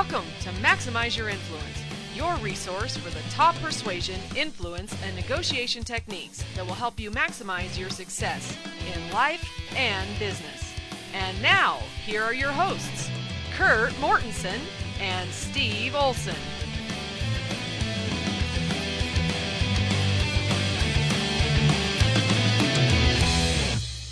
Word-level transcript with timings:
Welcome 0.00 0.30
to 0.42 0.50
Maximize 0.62 1.16
Your 1.16 1.28
Influence, 1.28 1.82
your 2.14 2.36
resource 2.36 2.96
for 2.96 3.10
the 3.10 3.20
top 3.30 3.56
persuasion, 3.56 4.20
influence, 4.36 4.94
and 5.02 5.16
negotiation 5.16 5.82
techniques 5.82 6.44
that 6.54 6.64
will 6.64 6.74
help 6.74 7.00
you 7.00 7.10
maximize 7.10 7.76
your 7.76 7.90
success 7.90 8.56
in 8.94 9.12
life 9.12 9.44
and 9.74 10.08
business. 10.20 10.72
And 11.14 11.42
now, 11.42 11.80
here 12.06 12.22
are 12.22 12.32
your 12.32 12.52
hosts, 12.52 13.10
Kurt 13.56 13.90
Mortensen 13.94 14.60
and 15.00 15.28
Steve 15.30 15.96
Olson. 15.96 16.36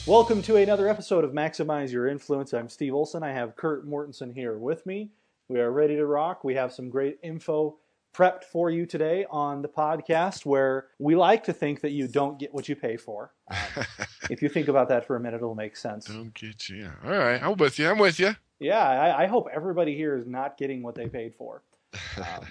Welcome 0.04 0.42
to 0.42 0.56
another 0.56 0.88
episode 0.88 1.22
of 1.22 1.30
Maximize 1.30 1.92
Your 1.92 2.08
Influence. 2.08 2.52
I'm 2.52 2.68
Steve 2.68 2.92
Olson. 2.92 3.22
I 3.22 3.30
have 3.30 3.54
Kurt 3.54 3.88
Mortensen 3.88 4.34
here 4.34 4.58
with 4.58 4.84
me. 4.84 5.10
We 5.48 5.60
are 5.60 5.70
ready 5.70 5.94
to 5.96 6.06
rock. 6.06 6.42
We 6.42 6.54
have 6.56 6.72
some 6.72 6.90
great 6.90 7.18
info 7.22 7.76
prepped 8.12 8.44
for 8.44 8.68
you 8.70 8.84
today 8.84 9.26
on 9.30 9.62
the 9.62 9.68
podcast 9.68 10.44
where 10.44 10.88
we 10.98 11.14
like 11.14 11.44
to 11.44 11.52
think 11.52 11.82
that 11.82 11.90
you 11.90 12.08
don't 12.08 12.38
get 12.38 12.52
what 12.52 12.68
you 12.68 12.74
pay 12.74 12.96
for. 12.96 13.32
Um, 13.50 13.84
if 14.30 14.42
you 14.42 14.48
think 14.48 14.66
about 14.66 14.88
that 14.88 15.06
for 15.06 15.14
a 15.14 15.20
minute, 15.20 15.36
it'll 15.36 15.54
make 15.54 15.76
sense. 15.76 16.06
Don't 16.06 16.34
get 16.34 16.68
you. 16.68 16.90
All 17.04 17.10
right, 17.10 17.40
I'm 17.40 17.56
with 17.56 17.78
you. 17.78 17.88
I'm 17.88 17.98
with 17.98 18.18
you. 18.18 18.34
Yeah, 18.58 18.80
I, 18.80 19.24
I 19.24 19.26
hope 19.26 19.48
everybody 19.54 19.94
here 19.96 20.16
is 20.16 20.26
not 20.26 20.56
getting 20.56 20.82
what 20.82 20.94
they 20.94 21.08
paid 21.08 21.34
for. 21.34 21.62
Um, 22.16 22.46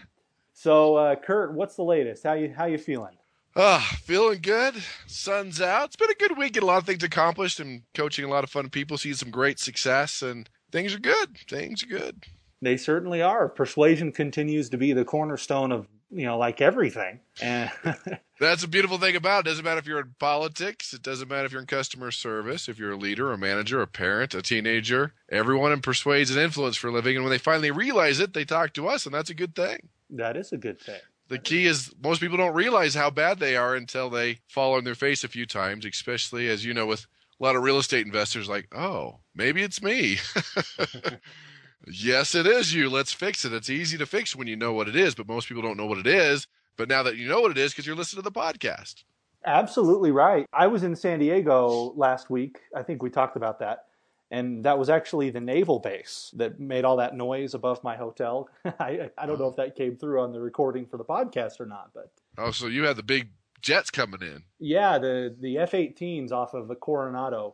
so, 0.53 0.95
uh, 0.95 1.15
Kurt, 1.15 1.53
what's 1.53 1.75
the 1.75 1.83
latest? 1.83 2.23
How 2.23 2.33
you 2.33 2.53
how 2.55 2.65
you 2.65 2.77
feeling? 2.77 3.17
Ah, 3.55 3.97
feeling 4.03 4.39
good. 4.41 4.75
Sun's 5.05 5.59
out. 5.59 5.87
It's 5.87 5.95
been 5.95 6.09
a 6.09 6.15
good 6.15 6.37
week. 6.37 6.53
Get 6.53 6.63
a 6.63 6.65
lot 6.65 6.77
of 6.77 6.85
things 6.85 7.03
accomplished 7.03 7.59
and 7.59 7.81
coaching 7.93 8.25
a 8.25 8.29
lot 8.29 8.43
of 8.43 8.49
fun 8.49 8.69
people. 8.69 8.97
Seeing 8.97 9.15
some 9.15 9.31
great 9.31 9.59
success 9.59 10.21
and 10.21 10.49
things 10.71 10.93
are 10.95 10.99
good. 10.99 11.37
Things 11.49 11.83
are 11.83 11.87
good. 11.87 12.23
They 12.65 12.77
certainly 12.77 13.21
are. 13.21 13.47
Persuasion 13.47 14.11
continues 14.11 14.69
to 14.69 14.77
be 14.77 14.91
the 14.93 15.05
cornerstone 15.05 15.71
of 15.71 15.87
you 16.11 16.25
know 16.25 16.37
like 16.37 16.61
everything. 16.61 17.19
And 17.41 17.71
That's 18.39 18.63
a 18.63 18.67
beautiful 18.67 18.97
thing 18.97 19.15
about 19.15 19.39
it. 19.39 19.47
it. 19.47 19.51
Doesn't 19.51 19.65
matter 19.65 19.79
if 19.79 19.87
you're 19.87 19.99
in 19.99 20.15
politics. 20.19 20.93
It 20.93 21.01
doesn't 21.01 21.29
matter 21.29 21.45
if 21.45 21.51
you're 21.51 21.61
in 21.61 21.67
customer 21.67 22.11
service. 22.11 22.67
If 22.67 22.77
you're 22.79 22.91
a 22.91 22.97
leader, 22.97 23.31
a 23.31 23.37
manager, 23.37 23.81
a 23.81 23.87
parent, 23.87 24.33
a 24.33 24.41
teenager. 24.41 25.13
Everyone 25.31 25.71
in 25.71 25.81
persuades 25.81 26.31
and 26.31 26.39
influence 26.39 26.75
for 26.75 26.89
a 26.89 26.91
living. 26.91 27.15
And 27.15 27.23
when 27.23 27.31
they 27.31 27.37
finally 27.37 27.71
realize 27.71 28.19
it, 28.19 28.33
they 28.33 28.43
talk 28.45 28.73
to 28.73 28.87
us, 28.87 29.05
and 29.05 29.13
that's 29.15 29.29
a 29.29 29.35
good 29.35 29.55
thing. 29.55 29.89
that 30.09 30.35
is 30.35 30.51
a 30.51 30.57
good 30.57 30.81
thing. 30.81 30.99
The 31.27 31.39
key 31.39 31.65
is 31.65 31.91
most 32.03 32.19
people 32.21 32.37
don't 32.37 32.53
realize 32.53 32.93
how 32.93 33.09
bad 33.09 33.39
they 33.39 33.55
are 33.55 33.73
until 33.75 34.09
they 34.09 34.39
fall 34.47 34.75
on 34.75 34.83
their 34.83 34.95
face 34.95 35.23
a 35.23 35.27
few 35.27 35.45
times, 35.45 35.85
especially 35.85 36.47
as 36.49 36.63
you 36.63 36.73
know, 36.73 36.85
with 36.85 37.07
a 37.39 37.43
lot 37.43 37.55
of 37.55 37.63
real 37.63 37.77
estate 37.79 38.05
investors 38.05 38.47
like, 38.47 38.67
oh, 38.75 39.19
maybe 39.33 39.63
it's 39.63 39.81
me. 39.81 40.17
yes, 41.87 42.35
it 42.35 42.45
is 42.47 42.73
you. 42.73 42.89
Let's 42.89 43.13
fix 43.13 43.45
it. 43.45 43.53
It's 43.53 43.69
easy 43.69 43.97
to 43.97 44.05
fix 44.05 44.35
when 44.35 44.47
you 44.47 44.55
know 44.55 44.73
what 44.73 44.87
it 44.87 44.95
is, 44.95 45.15
but 45.15 45.27
most 45.27 45.47
people 45.47 45.63
don't 45.63 45.77
know 45.77 45.85
what 45.85 45.97
it 45.99 46.07
is. 46.07 46.47
But 46.77 46.89
now 46.89 47.03
that 47.03 47.15
you 47.17 47.27
know 47.27 47.41
what 47.41 47.51
it 47.51 47.57
is, 47.57 47.71
because 47.71 47.85
you're 47.87 47.95
listening 47.95 48.23
to 48.23 48.29
the 48.29 48.37
podcast. 48.39 49.03
Absolutely 49.45 50.11
right. 50.11 50.45
I 50.51 50.67
was 50.67 50.83
in 50.83 50.95
San 50.95 51.19
Diego 51.19 51.93
last 51.95 52.29
week. 52.29 52.57
I 52.75 52.81
think 52.83 53.03
we 53.03 53.09
talked 53.09 53.35
about 53.37 53.59
that. 53.59 53.85
And 54.31 54.65
that 54.65 54.79
was 54.79 54.89
actually 54.89 55.29
the 55.29 55.39
naval 55.39 55.79
base 55.79 56.31
that 56.35 56.59
made 56.59 56.83
all 56.83 56.97
that 56.97 57.15
noise 57.15 57.53
above 57.53 57.83
my 57.83 57.95
hotel. 57.95 58.49
I, 58.79 59.11
I 59.17 59.25
don't 59.27 59.39
know 59.39 59.47
if 59.47 59.55
that 59.57 59.75
came 59.75 59.95
through 59.95 60.19
on 60.21 60.31
the 60.31 60.41
recording 60.41 60.87
for 60.87 60.97
the 60.97 61.05
podcast 61.05 61.59
or 61.59 61.67
not, 61.67 61.91
but 61.93 62.11
Oh, 62.37 62.51
so 62.51 62.65
you 62.67 62.83
had 62.85 62.95
the 62.97 63.03
big 63.03 63.29
jets 63.61 63.91
coming 63.91 64.21
in. 64.21 64.43
yeah, 64.59 64.97
the, 64.97 65.35
the 65.39 65.59
F 65.59 65.71
18s 65.71 66.31
off 66.31 66.53
of 66.55 66.67
the 66.67 66.75
Coronado 66.75 67.53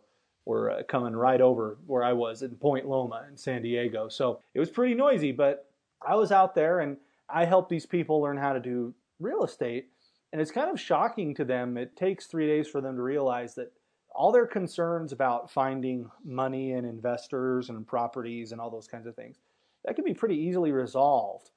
were 0.52 0.71
uh, 0.71 0.83
coming 0.83 1.16
right 1.16 1.41
over 1.41 1.77
where 1.88 2.03
I 2.03 2.13
was 2.13 2.41
in 2.41 2.55
Point 2.55 2.88
Loma 2.88 3.25
in 3.30 3.38
San 3.38 3.61
Diego. 3.61 4.09
So 4.09 4.41
it 4.53 4.59
was 4.59 4.69
pretty 4.69 4.93
noisy, 4.93 5.31
but 5.31 5.69
I 6.05 6.15
was 6.15 6.31
out 6.31 6.53
there 6.53 6.81
and 6.81 6.98
I 7.30 7.45
helped 7.45 7.70
these 7.70 7.86
people 7.86 8.20
learn 8.21 8.37
how 8.37 8.53
to 8.53 8.59
do 8.59 8.93
real 9.20 9.43
estate. 9.43 9.89
And 10.33 10.42
it's 10.42 10.52
kind 10.52 10.70
of 10.70 10.80
shocking 10.80 11.33
to 11.36 11.45
them. 11.45 11.77
It 11.77 11.95
takes 11.95 12.26
three 12.26 12.48
days 12.48 12.67
for 12.67 12.81
them 12.81 12.98
to 12.98 13.02
realize 13.02 13.55
that 13.55 13.71
all 14.14 14.33
their 14.33 14.48
concerns 14.48 15.14
about 15.14 15.49
finding 15.49 16.11
money 16.26 16.73
and 16.73 16.86
investors 16.86 17.70
and 17.70 17.87
properties 17.87 18.52
and 18.52 18.59
all 18.59 18.70
those 18.70 18.87
kinds 18.87 19.08
of 19.08 19.15
things 19.15 19.37
that 19.86 19.95
can 19.95 20.03
be 20.03 20.14
pretty 20.14 20.36
easily 20.36 20.73
resolved 20.73 21.52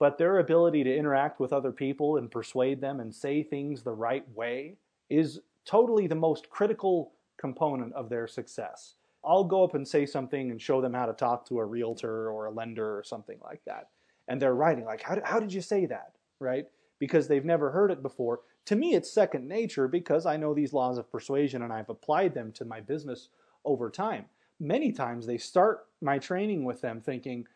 but 0.00 0.16
their 0.16 0.38
ability 0.38 0.82
to 0.82 0.96
interact 0.96 1.38
with 1.38 1.52
other 1.52 1.70
people 1.70 2.16
and 2.16 2.30
persuade 2.30 2.80
them 2.80 2.98
and 2.98 3.14
say 3.14 3.42
things 3.44 3.82
the 3.82 3.92
right 3.92 4.24
way 4.34 4.74
is 5.10 5.40
totally 5.64 6.08
the 6.08 6.14
most 6.14 6.48
critical 6.48 7.12
component 7.40 7.92
of 7.94 8.08
their 8.08 8.26
success. 8.28 8.94
I'll 9.24 9.44
go 9.44 9.64
up 9.64 9.74
and 9.74 9.86
say 9.86 10.06
something 10.06 10.50
and 10.50 10.60
show 10.60 10.80
them 10.80 10.94
how 10.94 11.06
to 11.06 11.12
talk 11.12 11.46
to 11.48 11.58
a 11.58 11.64
realtor 11.64 12.30
or 12.30 12.46
a 12.46 12.50
lender 12.50 12.96
or 12.96 13.02
something 13.02 13.38
like 13.42 13.62
that. 13.66 13.88
And 14.28 14.40
they're 14.40 14.54
writing, 14.54 14.84
like, 14.84 15.02
how, 15.02 15.18
how 15.24 15.40
did 15.40 15.52
you 15.52 15.60
say 15.60 15.86
that? 15.86 16.12
Right? 16.38 16.66
Because 16.98 17.28
they've 17.28 17.44
never 17.44 17.70
heard 17.70 17.90
it 17.90 18.02
before. 18.02 18.40
To 18.66 18.76
me, 18.76 18.94
it's 18.94 19.10
second 19.10 19.48
nature 19.48 19.88
because 19.88 20.26
I 20.26 20.36
know 20.36 20.54
these 20.54 20.72
laws 20.72 20.98
of 20.98 21.10
persuasion 21.10 21.62
and 21.62 21.72
I've 21.72 21.88
applied 21.88 22.34
them 22.34 22.52
to 22.52 22.64
my 22.64 22.80
business 22.80 23.28
over 23.64 23.90
time. 23.90 24.26
Many 24.58 24.92
times 24.92 25.26
they 25.26 25.38
start 25.38 25.86
my 26.00 26.18
training 26.18 26.64
with 26.64 26.80
them 26.80 27.00
thinking, 27.00 27.46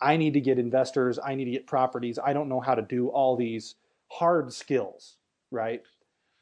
I 0.00 0.16
need 0.16 0.34
to 0.34 0.40
get 0.40 0.58
investors, 0.58 1.18
I 1.22 1.34
need 1.34 1.46
to 1.46 1.50
get 1.50 1.66
properties, 1.66 2.18
I 2.22 2.32
don't 2.32 2.48
know 2.48 2.60
how 2.60 2.74
to 2.74 2.82
do 2.82 3.08
all 3.08 3.36
these 3.36 3.74
hard 4.08 4.52
skills, 4.52 5.16
right? 5.50 5.82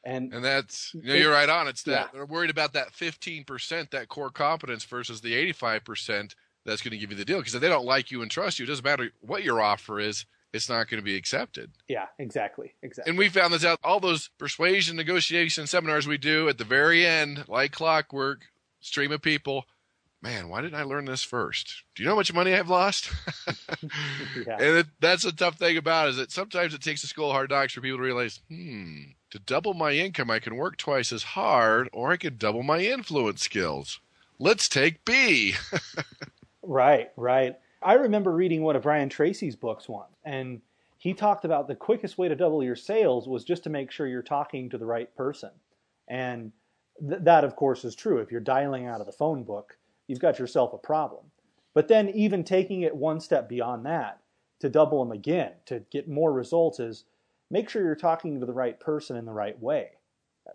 And, 0.09 0.33
And 0.33 0.45
that's 0.45 0.93
you 0.95 1.03
know, 1.03 1.15
you're 1.15 1.33
right 1.33 1.49
on. 1.49 1.69
It's 1.69 1.83
that 1.85 1.91
Yeah. 1.91 2.07
they're 2.13 2.27
worried 2.27 2.51
about 2.51 2.73
that 2.73 2.93
15%, 2.93 3.91
that 3.91 4.09
core 4.09 4.31
competence 4.31 4.85
versus 4.85 5.21
the 5.21 5.35
85% 5.53 6.35
that's 6.65 6.83
going 6.83 6.93
to 6.93 6.99
give 6.99 7.11
you 7.11 7.17
the 7.17 7.25
deal. 7.25 7.39
Because 7.39 7.55
if 7.55 7.61
they 7.61 7.69
don't 7.69 7.85
like 7.87 8.11
you 8.11 8.23
and 8.23 8.31
trust 8.31 8.59
you, 8.59 8.65
it 8.65 8.69
doesn't 8.69 8.85
matter 8.85 9.11
what 9.21 9.43
your 9.45 9.61
offer 9.61 10.01
is, 10.01 10.25
it's 10.53 10.69
not 10.69 10.89
going 10.89 10.99
to 11.01 11.05
be 11.05 11.15
accepted. 11.17 11.71
yeah, 11.89 12.07
exactly, 12.19 12.73
exactly. 12.83 13.11
And 13.11 13.19
we 13.19 13.29
found 13.29 13.53
this 13.53 13.65
out 13.67 13.79
all 13.85 14.01
those 14.01 14.31
persuasion 14.39 14.97
negotiation 14.97 15.67
seminars 15.67 16.07
we 16.07 16.17
do 16.17 16.49
at 16.49 16.57
the 16.57 16.65
very 16.65 17.05
end, 17.07 17.45
like 17.49 17.73
clockwork, 17.73 18.47
stream 18.81 19.13
of 19.13 19.21
people. 19.21 19.67
Man, 20.23 20.49
why 20.49 20.63
didn't 20.63 20.79
I 20.81 20.83
learn 20.85 21.05
this 21.05 21.23
first? 21.23 21.85
Do 21.95 22.03
you 22.03 22.07
know 22.09 22.13
how 22.15 22.19
much 22.19 22.33
money 22.33 22.55
I've 22.55 22.71
lost? 22.71 23.11
Yeah. 24.47 24.55
And 24.55 24.77
it, 24.79 24.87
that's 25.01 25.23
the 25.25 25.33
tough 25.33 25.57
thing 25.57 25.77
about 25.77 26.07
it, 26.09 26.11
is 26.13 26.17
that 26.17 26.31
sometimes 26.33 26.75
it 26.75 26.81
takes 26.83 27.05
a 27.05 27.07
school 27.07 27.27
of 27.31 27.33
hard 27.33 27.51
knocks 27.51 27.73
for 27.75 27.81
people 27.81 27.99
to 27.99 28.03
realize, 28.05 28.41
hmm, 28.49 29.03
to 29.31 29.39
double 29.39 29.75
my 29.75 29.93
income, 29.93 30.31
I 30.31 30.39
can 30.39 30.56
work 30.56 30.77
twice 30.77 31.12
as 31.12 31.22
hard, 31.22 31.89
or 31.93 32.11
I 32.11 32.16
could 32.16 32.39
double 32.39 32.62
my 32.62 32.81
influence 32.81 33.43
skills. 33.43 34.00
Let's 34.39 34.69
take 34.69 35.05
B. 35.05 35.55
Right, 36.69 37.11
right. 37.16 37.56
I 37.81 37.94
remember 37.94 38.31
reading 38.31 38.62
one 38.62 38.77
of 38.77 38.83
Brian 38.83 39.09
Tracy's 39.09 39.56
books 39.56 39.89
once, 39.89 40.15
and 40.25 40.61
he 40.99 41.15
talked 41.15 41.47
about 41.47 41.66
the 41.66 41.75
quickest 41.75 42.19
way 42.19 42.28
to 42.28 42.37
double 42.37 42.62
your 42.62 42.77
sales 42.77 43.27
was 43.27 43.43
just 43.43 43.62
to 43.65 43.71
make 43.71 43.91
sure 43.91 44.06
you're 44.06 44.21
talking 44.21 44.69
to 44.69 44.77
the 44.77 44.84
right 44.84 45.15
person. 45.16 45.50
And 46.09 46.53
th- 47.00 47.22
that, 47.22 47.45
of 47.45 47.56
course, 47.56 47.87
is 47.87 47.95
true. 47.95 48.19
If 48.19 48.31
you're 48.31 48.43
dialing 48.43 48.87
out 48.87 49.00
of 49.00 49.06
the 49.06 49.12
phone 49.12 49.45
book, 49.45 49.78
you've 50.09 50.21
got 50.21 50.39
yourself 50.39 50.75
a 50.75 50.78
problem. 50.78 51.25
But 51.72 51.89
then, 51.89 52.10
even 52.10 52.45
taking 52.45 52.83
it 52.83 52.95
one 52.95 53.21
step 53.21 53.49
beyond 53.49 53.87
that 53.87 54.21
to 54.60 54.69
double 54.69 55.03
them 55.03 55.12
again, 55.12 55.53
to 55.66 55.81
get 55.91 56.06
more 56.06 56.33
results, 56.34 56.81
is 56.81 57.05
make 57.50 57.69
sure 57.69 57.82
you're 57.82 57.94
talking 57.94 58.41
to 58.41 58.47
the 58.47 58.53
right 58.53 58.78
person 58.78 59.16
in 59.16 59.25
the 59.25 59.32
right 59.32 59.60
way. 59.60 59.91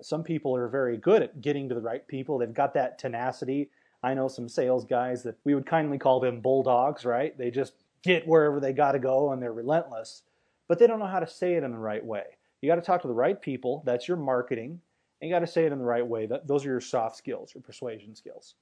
Some 0.01 0.23
people 0.23 0.55
are 0.55 0.67
very 0.67 0.97
good 0.97 1.21
at 1.21 1.41
getting 1.41 1.69
to 1.69 1.75
the 1.75 1.81
right 1.81 2.07
people, 2.07 2.37
they've 2.37 2.53
got 2.53 2.73
that 2.73 2.97
tenacity. 2.97 3.69
I 4.01 4.13
know 4.13 4.27
some 4.27 4.49
sales 4.49 4.85
guys 4.85 5.23
that 5.23 5.37
we 5.45 5.55
would 5.55 5.65
kindly 5.65 5.97
call 5.97 6.19
them 6.19 6.41
bulldogs, 6.41 7.05
right? 7.05 7.37
They 7.37 7.51
just 7.51 7.73
get 8.03 8.27
wherever 8.27 8.59
they 8.59 8.73
got 8.73 8.91
to 8.93 8.99
go 8.99 9.31
and 9.31 9.41
they're 9.41 9.53
relentless, 9.53 10.23
but 10.67 10.77
they 10.77 10.87
don't 10.87 10.99
know 10.99 11.07
how 11.07 11.21
to 11.21 11.27
say 11.27 11.53
it 11.53 11.63
in 11.63 11.71
the 11.71 11.77
right 11.77 12.03
way. 12.03 12.23
You 12.61 12.69
got 12.69 12.75
to 12.75 12.81
talk 12.81 13.01
to 13.03 13.07
the 13.07 13.13
right 13.13 13.39
people. 13.41 13.81
That's 13.85 14.07
your 14.07 14.17
marketing. 14.17 14.81
And 15.21 15.29
you 15.29 15.35
got 15.35 15.39
to 15.39 15.47
say 15.47 15.65
it 15.65 15.71
in 15.71 15.79
the 15.79 15.85
right 15.85 16.05
way. 16.05 16.25
That, 16.25 16.47
those 16.47 16.65
are 16.65 16.69
your 16.69 16.81
soft 16.81 17.15
skills, 17.15 17.53
your 17.55 17.61
persuasion 17.61 18.13
skills. 18.13 18.55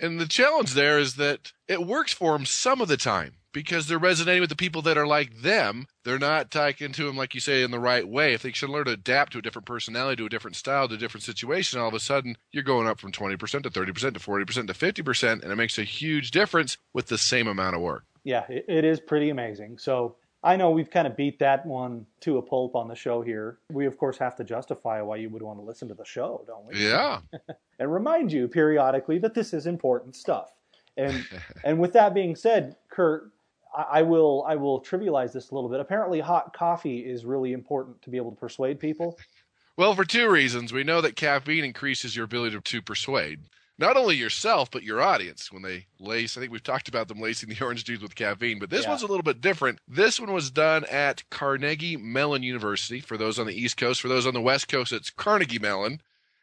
And 0.00 0.18
the 0.18 0.26
challenge 0.26 0.74
there 0.74 0.98
is 0.98 1.16
that 1.16 1.52
it 1.66 1.84
works 1.84 2.12
for 2.12 2.32
them 2.32 2.46
some 2.46 2.80
of 2.80 2.88
the 2.88 2.96
time 2.96 3.34
because 3.58 3.88
they're 3.88 3.98
resonating 3.98 4.40
with 4.40 4.50
the 4.50 4.54
people 4.54 4.82
that 4.82 4.96
are 4.96 5.04
like 5.04 5.40
them. 5.40 5.88
They're 6.04 6.16
not 6.16 6.52
talking 6.52 6.92
to 6.92 7.04
them, 7.04 7.16
like 7.16 7.34
you 7.34 7.40
say, 7.40 7.64
in 7.64 7.72
the 7.72 7.80
right 7.80 8.06
way. 8.06 8.32
If 8.32 8.42
they 8.42 8.52
should 8.52 8.70
learn 8.70 8.84
to 8.84 8.92
adapt 8.92 9.32
to 9.32 9.38
a 9.38 9.42
different 9.42 9.66
personality, 9.66 10.22
to 10.22 10.26
a 10.26 10.28
different 10.28 10.54
style, 10.54 10.86
to 10.86 10.94
a 10.94 10.96
different 10.96 11.24
situation, 11.24 11.80
all 11.80 11.88
of 11.88 11.94
a 11.94 11.98
sudden 11.98 12.36
you're 12.52 12.62
going 12.62 12.86
up 12.86 13.00
from 13.00 13.10
20% 13.10 13.36
to 13.64 13.68
30% 13.68 13.72
to 13.72 14.20
40% 14.20 14.66
to 14.68 15.02
50%, 15.02 15.42
and 15.42 15.50
it 15.50 15.56
makes 15.56 15.76
a 15.76 15.82
huge 15.82 16.30
difference 16.30 16.76
with 16.92 17.08
the 17.08 17.18
same 17.18 17.48
amount 17.48 17.74
of 17.74 17.82
work. 17.82 18.04
Yeah, 18.22 18.44
it, 18.48 18.64
it 18.68 18.84
is 18.84 19.00
pretty 19.00 19.28
amazing. 19.28 19.78
So 19.78 20.14
I 20.44 20.54
know 20.54 20.70
we've 20.70 20.90
kind 20.90 21.08
of 21.08 21.16
beat 21.16 21.40
that 21.40 21.66
one 21.66 22.06
to 22.20 22.38
a 22.38 22.42
pulp 22.42 22.76
on 22.76 22.86
the 22.86 22.94
show 22.94 23.22
here. 23.22 23.58
We, 23.72 23.86
of 23.86 23.98
course, 23.98 24.18
have 24.18 24.36
to 24.36 24.44
justify 24.44 25.02
why 25.02 25.16
you 25.16 25.30
would 25.30 25.42
want 25.42 25.58
to 25.58 25.64
listen 25.64 25.88
to 25.88 25.94
the 25.94 26.04
show, 26.04 26.44
don't 26.46 26.64
we? 26.64 26.80
Yeah. 26.80 27.22
and 27.80 27.92
remind 27.92 28.30
you 28.30 28.46
periodically 28.46 29.18
that 29.18 29.34
this 29.34 29.52
is 29.52 29.66
important 29.66 30.14
stuff. 30.14 30.52
And 30.96 31.26
and 31.64 31.80
with 31.80 31.92
that 31.94 32.14
being 32.14 32.36
said, 32.36 32.76
Kurt, 32.88 33.32
I, 33.76 34.02
will 34.02 34.44
I 34.48 34.56
will 34.56 34.80
trivialize 34.82 35.32
this 35.32 35.50
a 35.50 35.54
little 35.54 35.70
bit. 35.70 35.80
Apparently, 35.80 36.20
hot 36.20 36.52
coffee 36.54 36.98
is 37.00 37.24
really 37.24 37.52
important 37.52 38.00
to 38.02 38.10
be 38.10 38.16
able 38.16 38.30
to 38.30 38.36
persuade 38.36 38.78
people. 38.80 39.18
Well, 39.76 39.94
for 39.94 40.04
two 40.04 40.28
reasons. 40.28 40.72
We 40.72 40.82
know 40.82 41.00
that 41.02 41.14
caffeine 41.14 41.62
increases 41.62 42.16
your 42.16 42.24
ability 42.24 42.58
to, 42.60 42.82
persuade. 42.82 43.42
not 43.78 43.96
only 43.96 44.16
yourself 44.16 44.72
but 44.72 44.82
your 44.82 45.00
audience 45.00 45.52
when 45.52 45.62
they 45.62 45.86
lace. 46.00 46.36
I 46.36 46.40
think 46.40 46.50
we've 46.50 46.60
talked 46.64 46.88
about 46.88 47.06
them 47.06 47.20
lacing 47.20 47.48
the 47.48 47.60
orange 47.64 47.84
juice 47.84 48.00
with 48.00 48.16
caffeine, 48.16 48.58
but 48.58 48.70
this 48.70 48.82
Yeah. 48.82 48.88
one's 48.90 49.02
a 49.02 49.06
little 49.06 49.22
bit 49.22 49.40
different. 49.40 49.78
This 49.86 50.18
one 50.18 50.32
was 50.32 50.50
done 50.50 50.84
at 50.86 51.22
Carnegie 51.30 51.96
Mellon 51.96 52.42
University. 52.42 52.98
For 52.98 53.16
those 53.16 53.38
on 53.38 53.46
the 53.46 53.54
East 53.54 53.76
Coast, 53.76 54.00
for 54.00 54.08
those 54.08 54.26
on 54.26 54.34
the 54.34 54.40
West 54.40 54.66
Coast, 54.66 54.92
it's 54.92 55.10
Carnegie 55.10 55.60
Mellon. 55.60 56.00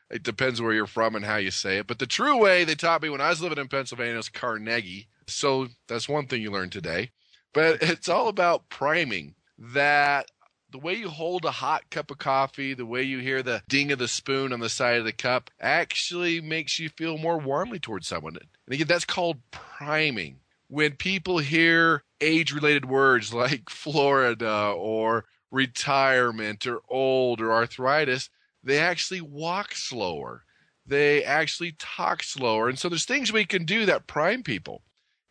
It 0.09 0.23
depends 0.23 0.61
where 0.61 0.73
you're 0.73 0.85
from 0.85 1.15
and 1.15 1.25
how 1.25 1.37
you 1.37 1.51
say 1.51 1.77
it. 1.77 1.87
But 1.87 1.99
the 1.99 2.05
true 2.05 2.37
way 2.37 2.63
they 2.63 2.75
taught 2.75 3.01
me 3.01 3.09
when 3.09 3.21
I 3.21 3.29
was 3.29 3.41
living 3.41 3.57
in 3.57 3.67
Pennsylvania 3.67 4.17
was 4.17 4.29
Carnegie. 4.29 5.07
So 5.27 5.69
that's 5.87 6.07
one 6.07 6.27
thing 6.27 6.41
you 6.41 6.51
learned 6.51 6.71
today. 6.71 7.11
But 7.53 7.77
it's 7.81 8.09
all 8.09 8.27
about 8.27 8.69
priming 8.69 9.35
that 9.57 10.29
the 10.71 10.77
way 10.79 10.93
you 10.93 11.09
hold 11.09 11.45
a 11.45 11.51
hot 11.51 11.89
cup 11.89 12.11
of 12.11 12.17
coffee, 12.17 12.73
the 12.73 12.85
way 12.85 13.01
you 13.01 13.19
hear 13.19 13.41
the 13.41 13.63
ding 13.67 13.91
of 13.91 13.99
the 13.99 14.07
spoon 14.07 14.51
on 14.51 14.59
the 14.59 14.69
side 14.69 14.97
of 14.97 15.05
the 15.05 15.13
cup 15.13 15.49
actually 15.59 16.41
makes 16.41 16.79
you 16.79 16.89
feel 16.89 17.17
more 17.17 17.37
warmly 17.37 17.79
towards 17.79 18.07
someone. 18.07 18.35
And 18.35 18.73
again, 18.73 18.87
that's 18.87 19.05
called 19.05 19.37
priming. 19.51 20.39
When 20.67 20.93
people 20.93 21.37
hear 21.37 22.03
age 22.19 22.51
related 22.51 22.85
words 22.85 23.33
like 23.33 23.69
Florida 23.69 24.73
or 24.75 25.25
retirement 25.49 26.67
or 26.67 26.81
old 26.89 27.39
or 27.39 27.53
arthritis, 27.53 28.29
they 28.65 28.79
actually 28.79 29.21
walk 29.21 29.73
slower. 29.73 30.43
They 30.85 31.23
actually 31.23 31.75
talk 31.79 32.23
slower. 32.23 32.67
And 32.67 32.77
so 32.77 32.89
there's 32.89 33.05
things 33.05 33.31
we 33.31 33.45
can 33.45 33.65
do 33.65 33.85
that 33.85 34.07
prime 34.07 34.43
people. 34.43 34.81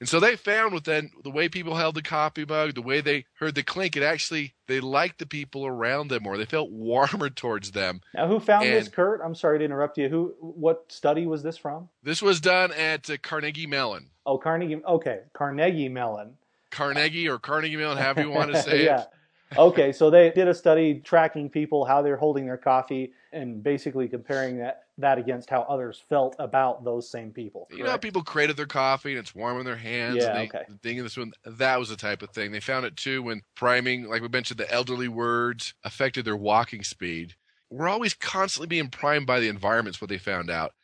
And 0.01 0.09
so 0.09 0.21
they 0.21 0.37
found 0.37 0.75
with 0.75 0.85
then 0.85 1.11
the 1.23 1.31
way 1.31 1.49
people 1.49 1.77
held 1.77 1.95
the 1.95 2.03
coffee 2.03 2.45
mug, 2.45 2.75
the 2.75 2.83
way 2.83 3.01
they 3.01 3.27
heard 3.39 3.55
the 3.55 3.63
clink, 3.63 3.97
it 3.97 4.03
actually 4.03 4.55
they 4.67 4.81
liked 4.81 5.19
the 5.19 5.27
people 5.27 5.67
around 5.67 6.09
them 6.09 6.25
more. 6.25 6.37
They 6.37 6.45
felt 6.45 6.71
warmer 6.71 7.31
towards 7.35 7.71
them. 7.71 8.01
Now, 8.13 8.27
who 8.27 8.41
found 8.41 8.67
this, 8.67 8.89
Kurt? 8.89 9.21
I'm 9.25 9.35
sorry 9.35 9.61
to 9.61 9.65
interrupt 9.65 9.97
you. 9.97 10.09
Who? 10.09 10.35
What 10.41 10.91
study 10.91 11.27
was 11.27 11.43
this 11.43 11.57
from? 11.57 11.89
This 12.03 12.21
was 12.21 12.41
done 12.41 12.73
at 12.73 13.09
uh, 13.09 13.17
Carnegie 13.23 13.67
Mellon. 13.67 14.11
Oh, 14.27 14.37
Carnegie. 14.37 14.83
Okay, 14.85 15.21
Carnegie 15.33 15.89
Mellon. 15.89 16.35
Carnegie 16.71 17.29
or 17.29 17.39
Carnegie 17.39 17.77
Mellon, 17.77 17.97
however 17.97 18.23
you 18.23 18.31
want 18.31 18.53
to 18.53 18.63
say 18.63 18.85
yeah. 18.85 19.03
it. 19.03 19.07
Okay, 19.57 19.93
so 19.93 20.11
they 20.11 20.31
did 20.31 20.49
a 20.49 20.55
study 20.55 21.01
tracking 21.01 21.49
people 21.49 21.85
how 21.85 22.03
they're 22.03 22.17
holding 22.17 22.47
their 22.47 22.57
coffee 22.57 23.13
and 23.33 23.63
basically 23.63 24.09
comparing 24.09 24.59
that 24.59 24.85
that 24.99 25.19
against 25.19 25.51
how 25.51 25.63
others 25.63 26.03
felt 26.09 26.37
about 26.39 26.85
those 26.85 27.11
same 27.11 27.33
people. 27.33 27.67
You 27.71 27.83
know, 27.83 27.91
how 27.91 27.97
people 27.97 28.23
created 28.23 28.57
their 28.57 28.67
coffee 28.67 29.11
and 29.11 29.19
it's 29.19 29.35
warm 29.35 29.59
in 29.59 29.65
their 29.65 29.77
hands. 29.77 30.19
Yeah, 30.19 30.29
and 30.29 30.39
they, 30.39 30.57
okay. 30.57 30.65
The 30.69 30.79
thing 30.79 30.99
in 30.99 31.03
this 31.03 31.17
one, 31.17 31.33
that 31.45 31.79
was 31.79 31.89
the 31.89 31.97
type 31.97 32.23
of 32.23 32.31
thing. 32.31 32.53
They 32.53 32.61
found 32.61 32.87
it 32.87 32.97
too 32.97 33.23
when 33.23 33.43
priming, 33.57 34.05
like 34.05 34.23
we 34.23 34.29
mentioned, 34.29 34.59
the 34.59 34.73
elderly 34.73 35.09
words 35.09 35.75
affected 35.83 36.25
their 36.25 36.37
walking 36.37 36.85
speed. 36.85 37.35
We're 37.71 37.89
always 37.89 38.15
constantly 38.15 38.69
being 38.69 38.89
primed 38.89 39.27
by 39.27 39.41
the 39.41 39.49
environments, 39.49 40.01
what 40.01 40.11
they 40.11 40.19
found 40.19 40.49
out, 40.49 40.75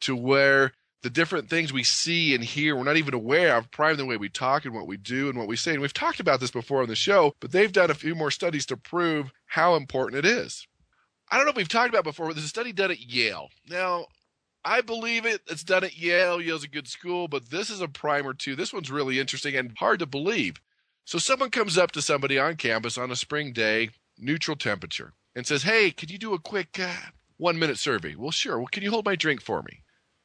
to 0.00 0.16
where 0.16 0.72
the 1.02 1.10
different 1.10 1.48
things 1.48 1.72
we 1.72 1.82
see 1.82 2.34
and 2.34 2.44
hear, 2.44 2.76
we're 2.76 2.84
not 2.84 2.96
even 2.96 3.14
aware 3.14 3.56
of, 3.56 3.70
prime 3.70 3.96
the 3.96 4.04
way 4.04 4.16
we 4.16 4.28
talk 4.28 4.64
and 4.64 4.74
what 4.74 4.86
we 4.86 4.96
do 4.96 5.28
and 5.28 5.38
what 5.38 5.48
we 5.48 5.56
say. 5.56 5.72
And 5.72 5.80
we've 5.80 5.94
talked 5.94 6.20
about 6.20 6.40
this 6.40 6.50
before 6.50 6.82
on 6.82 6.88
the 6.88 6.96
show, 6.96 7.34
but 7.40 7.52
they've 7.52 7.72
done 7.72 7.90
a 7.90 7.94
few 7.94 8.14
more 8.14 8.30
studies 8.30 8.66
to 8.66 8.76
prove 8.76 9.32
how 9.46 9.76
important 9.76 10.24
it 10.24 10.28
is. 10.28 10.66
I 11.30 11.36
don't 11.36 11.46
know 11.46 11.50
if 11.50 11.56
we've 11.56 11.68
talked 11.68 11.90
about 11.90 12.04
before, 12.04 12.26
but 12.26 12.34
there's 12.34 12.44
a 12.44 12.48
study 12.48 12.72
done 12.72 12.90
at 12.90 13.00
Yale. 13.00 13.48
Now, 13.68 14.06
I 14.64 14.82
believe 14.82 15.24
it. 15.24 15.40
It's 15.46 15.64
done 15.64 15.84
at 15.84 15.96
Yale. 15.96 16.40
Yale's 16.40 16.64
a 16.64 16.68
good 16.68 16.88
school, 16.88 17.28
but 17.28 17.50
this 17.50 17.70
is 17.70 17.80
a 17.80 17.88
primer 17.88 18.34
too. 18.34 18.56
This 18.56 18.72
one's 18.72 18.90
really 18.90 19.18
interesting 19.18 19.56
and 19.56 19.72
hard 19.78 20.00
to 20.00 20.06
believe. 20.06 20.60
So 21.06 21.18
someone 21.18 21.50
comes 21.50 21.78
up 21.78 21.92
to 21.92 22.02
somebody 22.02 22.38
on 22.38 22.56
campus 22.56 22.98
on 22.98 23.10
a 23.10 23.16
spring 23.16 23.52
day, 23.52 23.90
neutral 24.18 24.56
temperature, 24.56 25.14
and 25.34 25.46
says, 25.46 25.62
"Hey, 25.62 25.90
could 25.90 26.10
you 26.10 26.18
do 26.18 26.34
a 26.34 26.38
quick 26.38 26.78
uh, 26.78 27.10
one-minute 27.38 27.78
survey?" 27.78 28.14
Well, 28.16 28.30
sure. 28.30 28.58
Well, 28.58 28.68
can 28.70 28.82
you 28.82 28.90
hold 28.90 29.06
my 29.06 29.16
drink 29.16 29.40
for 29.40 29.62
me? 29.62 29.82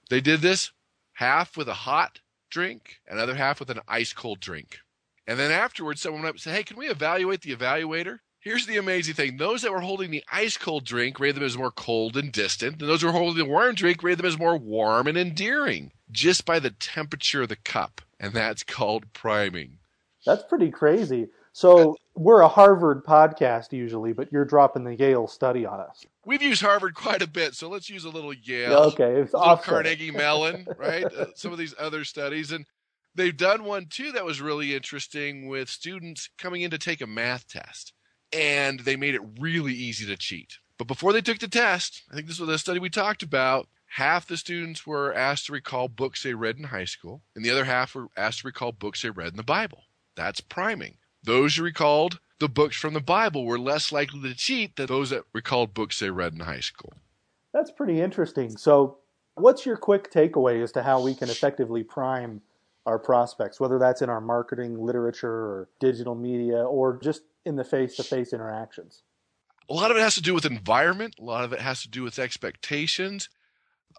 They 0.09 0.21
did 0.21 0.41
this 0.41 0.71
half 1.13 1.57
with 1.57 1.67
a 1.67 1.73
hot 1.73 2.19
drink, 2.49 2.99
another 3.07 3.35
half 3.35 3.59
with 3.59 3.69
an 3.69 3.81
ice 3.87 4.13
cold 4.13 4.39
drink. 4.39 4.79
And 5.27 5.39
then 5.39 5.51
afterwards, 5.51 6.01
someone 6.01 6.21
went 6.21 6.29
up 6.29 6.35
and 6.35 6.41
said, 6.41 6.55
Hey, 6.55 6.63
can 6.63 6.77
we 6.77 6.87
evaluate 6.87 7.41
the 7.41 7.55
evaluator? 7.55 8.19
Here's 8.39 8.67
the 8.67 8.77
amazing 8.77 9.15
thing 9.15 9.37
those 9.37 9.63
that 9.63 9.71
were 9.71 9.79
holding 9.79 10.11
the 10.11 10.23
ice 10.31 10.55
cold 10.55 10.85
drink 10.85 11.19
rated 11.19 11.37
them 11.37 11.43
as 11.43 11.57
more 11.57 11.71
cold 11.71 12.15
and 12.15 12.31
distant, 12.31 12.79
and 12.79 12.87
those 12.87 13.01
who 13.01 13.07
were 13.07 13.13
holding 13.13 13.43
the 13.43 13.49
warm 13.49 13.73
drink 13.73 14.03
rated 14.03 14.19
them 14.19 14.27
as 14.27 14.37
more 14.37 14.55
warm 14.55 15.07
and 15.07 15.17
endearing 15.17 15.91
just 16.11 16.45
by 16.45 16.59
the 16.59 16.69
temperature 16.69 17.41
of 17.41 17.49
the 17.49 17.55
cup. 17.55 18.01
And 18.19 18.33
that's 18.33 18.61
called 18.61 19.11
priming. 19.13 19.79
That's 20.27 20.43
pretty 20.43 20.69
crazy. 20.69 21.27
So 21.53 21.97
we're 22.13 22.41
a 22.41 22.47
Harvard 22.47 23.03
podcast 23.03 23.71
usually, 23.71 24.13
but 24.13 24.31
you're 24.31 24.45
dropping 24.45 24.83
the 24.83 24.95
Yale 24.95 25.27
study 25.27 25.65
on 25.65 25.79
us. 25.79 26.05
We've 26.25 26.41
used 26.41 26.61
Harvard 26.61 26.95
quite 26.95 27.21
a 27.21 27.27
bit, 27.27 27.53
so 27.53 27.69
let's 27.69 27.89
use 27.89 28.03
a 28.03 28.09
little 28.09 28.33
Yale. 28.33 28.73
Okay, 28.73 29.21
it's 29.21 29.33
a 29.33 29.37
little. 29.37 29.57
Carnegie 29.57 30.11
Mellon, 30.11 30.67
right? 30.77 31.05
Uh, 31.05 31.27
some 31.35 31.51
of 31.51 31.59
these 31.59 31.75
other 31.77 32.03
studies, 32.03 32.51
and 32.51 32.65
they've 33.13 33.35
done 33.35 33.63
one 33.63 33.85
too 33.85 34.11
that 34.11 34.25
was 34.25 34.41
really 34.41 34.75
interesting 34.75 35.47
with 35.47 35.69
students 35.69 36.29
coming 36.37 36.63
in 36.63 36.71
to 36.71 36.79
take 36.79 37.01
a 37.01 37.07
math 37.07 37.47
test, 37.47 37.93
and 38.33 38.79
they 38.81 38.95
made 38.95 39.13
it 39.13 39.21
really 39.39 39.73
easy 39.73 40.05
to 40.07 40.17
cheat. 40.17 40.57
But 40.77 40.87
before 40.87 41.13
they 41.13 41.21
took 41.21 41.39
the 41.39 41.47
test, 41.47 42.03
I 42.11 42.15
think 42.15 42.27
this 42.27 42.39
was 42.39 42.49
the 42.49 42.57
study 42.57 42.79
we 42.79 42.89
talked 42.89 43.23
about. 43.23 43.67
Half 43.89 44.27
the 44.27 44.35
students 44.35 44.85
were 44.85 45.13
asked 45.13 45.45
to 45.45 45.53
recall 45.53 45.87
books 45.87 46.23
they 46.23 46.33
read 46.33 46.57
in 46.57 46.65
high 46.65 46.85
school, 46.85 47.21
and 47.35 47.45
the 47.45 47.51
other 47.51 47.65
half 47.65 47.95
were 47.95 48.07
asked 48.17 48.41
to 48.41 48.47
recall 48.47 48.71
books 48.71 49.03
they 49.03 49.09
read 49.11 49.29
in 49.29 49.37
the 49.37 49.43
Bible. 49.43 49.83
That's 50.15 50.41
priming. 50.41 50.97
Those 51.25 51.55
who 51.55 51.63
recalled 51.63 52.19
the 52.39 52.49
books 52.49 52.75
from 52.75 52.93
the 52.93 53.01
Bible 53.01 53.45
were 53.45 53.59
less 53.59 53.91
likely 53.91 54.21
to 54.21 54.35
cheat 54.35 54.75
than 54.75 54.87
those 54.87 55.09
that 55.09 55.23
recalled 55.33 55.73
books 55.73 55.99
they 55.99 56.09
read 56.09 56.33
in 56.33 56.41
high 56.41 56.59
school. 56.59 56.93
That's 57.53 57.71
pretty 57.71 58.01
interesting. 58.01 58.57
So, 58.57 58.97
what's 59.35 59.65
your 59.65 59.77
quick 59.77 60.11
takeaway 60.11 60.61
as 60.61 60.71
to 60.73 60.83
how 60.83 61.01
we 61.01 61.15
can 61.15 61.29
effectively 61.29 61.83
prime 61.83 62.41
our 62.85 62.99
prospects, 62.99 63.59
whether 63.59 63.79
that's 63.79 64.01
in 64.01 64.09
our 64.09 64.21
marketing, 64.21 64.77
literature, 64.77 65.31
or 65.31 65.69
digital 65.79 66.15
media, 66.15 66.63
or 66.63 66.99
just 67.01 67.23
in 67.45 67.55
the 67.55 67.63
face 67.63 67.95
to 67.95 68.03
face 68.03 68.33
interactions? 68.33 69.03
a 69.69 69.73
lot 69.73 69.91
of 69.91 69.97
it 69.97 70.01
has 70.01 70.15
to 70.15 70.21
do 70.21 70.33
with 70.33 70.45
environment. 70.45 71.15
A 71.19 71.23
lot 71.23 71.43
of 71.43 71.53
it 71.53 71.59
has 71.59 71.81
to 71.81 71.89
do 71.89 72.03
with 72.03 72.19
expectations. 72.19 73.29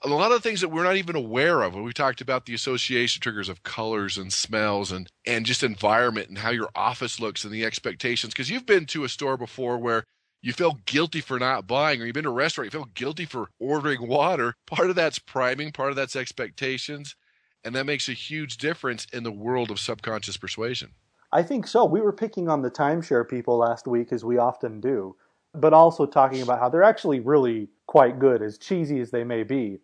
A 0.04 0.08
lot 0.08 0.30
of 0.30 0.42
things 0.42 0.60
that 0.60 0.68
we're 0.68 0.84
not 0.84 0.96
even 0.96 1.16
aware 1.16 1.62
of. 1.62 1.74
When 1.74 1.82
we 1.82 1.92
talked 1.92 2.20
about 2.20 2.44
the 2.44 2.54
association 2.54 3.20
triggers 3.20 3.48
of 3.48 3.62
colors 3.62 4.18
and 4.18 4.32
smells 4.32 4.92
and, 4.92 5.08
and 5.26 5.46
just 5.46 5.62
environment 5.62 6.28
and 6.28 6.38
how 6.38 6.50
your 6.50 6.68
office 6.74 7.18
looks 7.18 7.44
and 7.44 7.52
the 7.52 7.64
expectations. 7.64 8.34
Because 8.34 8.50
you've 8.50 8.66
been 8.66 8.86
to 8.86 9.04
a 9.04 9.08
store 9.08 9.36
before 9.36 9.78
where 9.78 10.04
you 10.42 10.52
feel 10.52 10.78
guilty 10.84 11.20
for 11.20 11.38
not 11.38 11.66
buying, 11.66 12.00
or 12.00 12.04
you've 12.04 12.14
been 12.14 12.24
to 12.24 12.30
a 12.30 12.32
restaurant, 12.32 12.72
you 12.72 12.78
feel 12.78 12.90
guilty 12.94 13.24
for 13.24 13.48
ordering 13.58 14.06
water. 14.06 14.54
Part 14.66 14.90
of 14.90 14.96
that's 14.96 15.18
priming, 15.18 15.72
part 15.72 15.90
of 15.90 15.96
that's 15.96 16.14
expectations. 16.14 17.16
And 17.64 17.74
that 17.74 17.86
makes 17.86 18.08
a 18.08 18.12
huge 18.12 18.58
difference 18.58 19.06
in 19.12 19.24
the 19.24 19.32
world 19.32 19.70
of 19.70 19.80
subconscious 19.80 20.36
persuasion. 20.36 20.92
I 21.32 21.42
think 21.42 21.66
so. 21.66 21.84
We 21.84 22.00
were 22.00 22.12
picking 22.12 22.48
on 22.48 22.62
the 22.62 22.70
timeshare 22.70 23.28
people 23.28 23.56
last 23.56 23.88
week, 23.88 24.12
as 24.12 24.24
we 24.24 24.38
often 24.38 24.80
do, 24.80 25.16
but 25.60 25.72
also 25.72 26.06
talking 26.06 26.42
about 26.42 26.58
how 26.58 26.68
they're 26.68 26.82
actually 26.82 27.20
really 27.20 27.68
quite 27.86 28.18
good, 28.18 28.42
as 28.42 28.58
cheesy 28.58 29.00
as 29.00 29.10
they 29.10 29.24
may 29.24 29.42
be. 29.42 29.78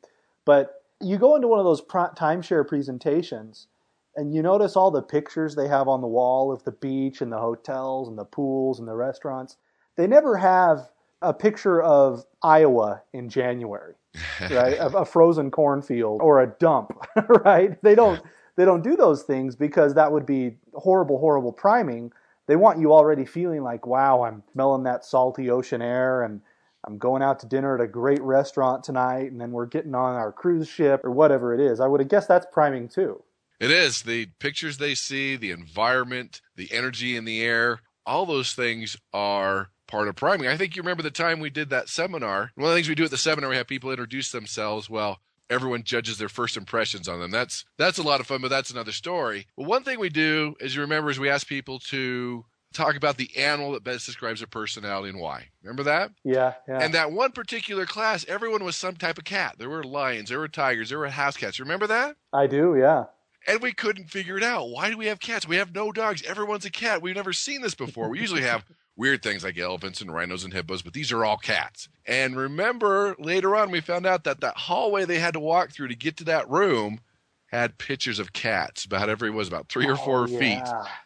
But 0.45 0.83
you 1.01 1.19
go 1.19 1.37
into 1.37 1.49
one 1.49 1.59
of 1.59 1.65
those 1.65 1.83
timeshare 1.83 2.67
presentations, 2.67 3.69
and 4.17 4.35
you 4.35 4.43
notice 4.43 4.77
all 4.77 4.91
the 4.91 5.03
pictures 5.03 5.55
they 5.55 5.69
have 5.69 5.89
on 5.89 6.01
the 6.01 6.07
wall 6.07 6.53
of 6.53 6.63
the 6.65 6.73
beach 6.73 7.21
and 7.21 7.33
the 7.33 7.39
hotels 7.39 8.09
and 8.09 8.19
the 8.19 8.25
pools 8.25 8.79
and 8.79 8.87
the 8.87 8.95
restaurants. 8.95 9.57
They 9.97 10.07
never 10.07 10.37
have 10.37 10.91
a 11.23 11.33
picture 11.33 11.81
of 11.83 12.25
Iowa 12.43 13.03
in 13.13 13.29
January, 13.29 13.95
right? 14.41 14.77
a, 14.79 14.87
a 14.99 15.05
frozen 15.05 15.51
cornfield 15.51 16.21
or 16.21 16.43
a 16.43 16.49
dump, 16.59 16.93
right? 17.45 17.81
They 17.83 17.95
don't 17.95 18.23
they 18.57 18.65
don't 18.65 18.85
do 18.85 18.97
those 18.97 19.23
things 19.23 19.57
because 19.57 19.95
that 19.95 20.13
would 20.13 20.27
be 20.27 20.57
horrible, 20.75 21.19
horrible 21.19 21.53
priming. 21.53 22.13
They 22.49 22.57
want 22.57 22.81
you 22.81 22.93
already 22.93 23.25
feeling 23.25 23.63
like, 23.63 23.87
wow, 23.87 24.23
I'm 24.23 24.43
smelling 24.53 24.85
that 24.85 25.05
salty 25.05 25.51
ocean 25.51 25.83
air 25.83 26.23
and 26.23 26.41
I'm 26.87 26.99
going 26.99 27.23
out 27.23 27.39
to 27.41 27.47
dinner 27.47 27.77
at 27.77 27.85
a 27.85 27.87
great 27.87 28.23
restaurant 28.23 28.83
tonight 28.83 29.31
and 29.31 29.41
then 29.41 29.53
we're 29.53 29.67
getting 29.67 29.95
on 29.95 30.17
our 30.17 30.33
cruise 30.33 30.69
ship 30.69 31.05
or 31.05 31.11
whatever 31.11 31.55
it 31.55 31.61
is. 31.61 31.81
I 31.81 31.87
would 31.87 32.01
have 32.01 32.09
guessed 32.09 32.29
that's 32.29 32.47
priming 32.53 32.89
too. 32.89 33.23
It 33.61 33.71
is 33.71 34.03
the 34.03 34.27
pictures 34.41 34.79
they 34.79 34.97
see, 34.97 35.37
the 35.37 35.53
environment, 35.53 36.41
the 36.57 36.73
energy 36.73 37.17
in 37.17 37.25
the 37.25 37.43
air, 37.43 37.81
all 38.05 38.27
those 38.27 38.55
things 38.55 38.97
are 39.13 39.71
part 39.87 40.09
of 40.09 40.17
priming. 40.17 40.49
I 40.49 40.57
think 40.57 40.75
you 40.75 40.83
remember 40.83 41.03
the 41.03 41.11
time 41.11 41.39
we 41.39 41.51
did 41.51 41.71
that 41.71 41.89
seminar. 41.89 42.51
One 42.57 42.67
of 42.67 42.71
the 42.71 42.77
things 42.77 42.89
we 42.89 42.95
do 42.95 43.05
at 43.05 43.11
the 43.11 43.17
seminar, 43.17 43.51
we 43.51 43.57
have 43.57 43.69
people 43.69 43.91
introduce 43.91 44.33
themselves. 44.33 44.91
Well, 44.91 45.21
everyone 45.51 45.83
judges 45.83 46.19
their 46.19 46.29
first 46.29 46.57
impressions 46.57 47.09
on 47.09 47.21
them. 47.21 47.31
That's 47.31 47.65
that's 47.79 47.99
a 47.99 48.03
lot 48.03 48.21
of 48.21 48.27
fun, 48.27 48.41
but 48.41 48.49
that's 48.49 48.71
another 48.71 48.93
story. 48.93 49.47
But 49.57 49.67
one 49.67 49.85
thing 49.85 49.99
we 49.99 50.09
do, 50.09 50.55
as 50.61 50.75
you 50.75 50.81
remember, 50.81 51.11
is 51.11 51.19
we 51.19 51.29
ask 51.31 51.47
people 51.47 51.79
to 51.91 52.45
talk 52.73 52.97
about 52.97 53.17
the 53.19 53.37
animal 53.37 53.73
that 53.73 53.85
best 53.85 54.07
describes 54.07 54.41
their 54.41 54.47
personality 54.47 55.11
and 55.11 55.21
why. 55.21 55.49
Remember 55.63 55.83
that? 55.85 56.11
Yeah, 56.25 56.55
yeah. 56.67 56.79
And 56.81 56.95
that 56.95 57.13
one 57.13 57.33
particular 57.33 57.87
class, 57.87 58.25
everyone 58.29 58.65
was 58.65 58.77
some 58.77 58.97
type 58.97 59.19
of 59.19 59.25
cat. 59.25 59.57
There 59.59 59.69
were 59.69 59.85
lions, 59.85 60.31
there 60.31 60.39
were 60.39 60.49
tigers, 60.49 60.89
there 60.89 60.99
were 60.99 61.09
house 61.09 61.37
cats. 61.37 61.61
Remember 61.61 61.87
that? 61.87 62.17
I 62.33 62.47
do, 62.47 62.77
yeah. 62.77 63.05
And 63.47 63.61
we 63.61 63.73
couldn't 63.73 64.09
figure 64.09 64.37
it 64.37 64.45
out. 64.45 64.71
Why 64.71 64.89
do 64.89 64.97
we 64.97 65.07
have 65.07 65.19
cats? 65.19 65.49
We 65.49 65.57
have 65.57 65.75
no 65.75 65.91
dogs. 65.91 66.23
Everyone's 66.23 66.65
a 66.65 66.71
cat. 66.71 67.03
We've 67.03 67.17
never 67.17 67.33
seen 67.33 67.61
this 67.61 67.75
before. 67.75 68.09
We 68.09 68.21
usually 68.21 68.43
have 68.43 68.65
weird 68.97 69.23
things 69.23 69.45
like 69.45 69.59
elephants 69.59 70.01
and 70.01 70.13
rhinos 70.13 70.45
and 70.45 70.53
hippos, 70.53 70.83
but 70.83 70.93
these 70.93 71.13
are 71.13 71.25
all 71.25 71.37
cats. 71.37 71.89
And 72.07 72.37
remember, 72.37 73.17
later 73.19 73.57
on, 73.57 73.71
we 73.71 73.81
found 73.81 74.07
out 74.07 74.25
that 74.25 74.41
that 74.41 74.57
hallway 74.57 75.05
they 75.05 75.19
had 75.19 75.35
to 75.35 75.41
walk 75.41 75.71
through 75.71 75.89
to 75.89 75.97
get 75.97 76.17
to 76.19 76.25
that 76.25 76.49
room 76.49 77.01
had 77.47 77.77
pictures 77.77 78.19
of 78.19 78.33
cats 78.33 78.87
about 78.87 79.11
every 79.11 79.31
was 79.31 79.47
about 79.47 79.69
three 79.69 79.87
or 79.87 79.93
oh, 79.93 79.97
four 79.97 80.23
Oh, 80.23 80.27
feet. 80.27 80.65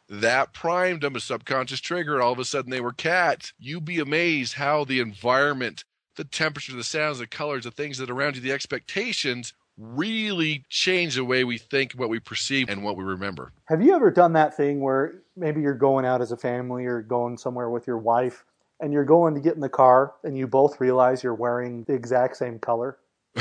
That 0.08 0.52
primed 0.52 1.02
them 1.02 1.16
a 1.16 1.20
subconscious 1.20 1.80
trigger, 1.80 2.14
and 2.14 2.22
all 2.22 2.32
of 2.32 2.38
a 2.38 2.44
sudden 2.44 2.70
they 2.70 2.80
were 2.80 2.92
cats. 2.92 3.52
You'd 3.58 3.84
be 3.84 3.98
amazed 3.98 4.54
how 4.54 4.84
the 4.84 5.00
environment, 5.00 5.84
the 6.14 6.24
temperature, 6.24 6.74
the 6.74 6.84
sounds, 6.84 7.18
the 7.18 7.26
colors, 7.26 7.64
the 7.64 7.72
things 7.72 7.98
that 7.98 8.10
are 8.10 8.14
around 8.14 8.36
you, 8.36 8.42
the 8.42 8.52
expectations 8.52 9.54
really 9.78 10.64
change 10.68 11.16
the 11.16 11.24
way 11.24 11.44
we 11.44 11.58
think, 11.58 11.92
what 11.92 12.08
we 12.08 12.18
perceive, 12.18 12.68
and 12.68 12.82
what 12.82 12.96
we 12.96 13.04
remember. 13.04 13.52
Have 13.66 13.82
you 13.82 13.94
ever 13.94 14.10
done 14.10 14.32
that 14.34 14.56
thing 14.56 14.80
where 14.80 15.22
maybe 15.36 15.60
you're 15.60 15.74
going 15.74 16.04
out 16.04 16.22
as 16.22 16.32
a 16.32 16.36
family 16.36 16.86
or 16.86 17.02
going 17.02 17.36
somewhere 17.36 17.70
with 17.70 17.86
your 17.86 17.98
wife 17.98 18.44
and 18.80 18.92
you're 18.92 19.04
going 19.04 19.34
to 19.34 19.40
get 19.40 19.54
in 19.54 19.60
the 19.60 19.68
car 19.68 20.14
and 20.24 20.36
you 20.36 20.46
both 20.46 20.80
realize 20.80 21.22
you're 21.22 21.34
wearing 21.34 21.84
the 21.84 21.94
exact 21.94 22.36
same 22.36 22.58
color? 22.58 22.98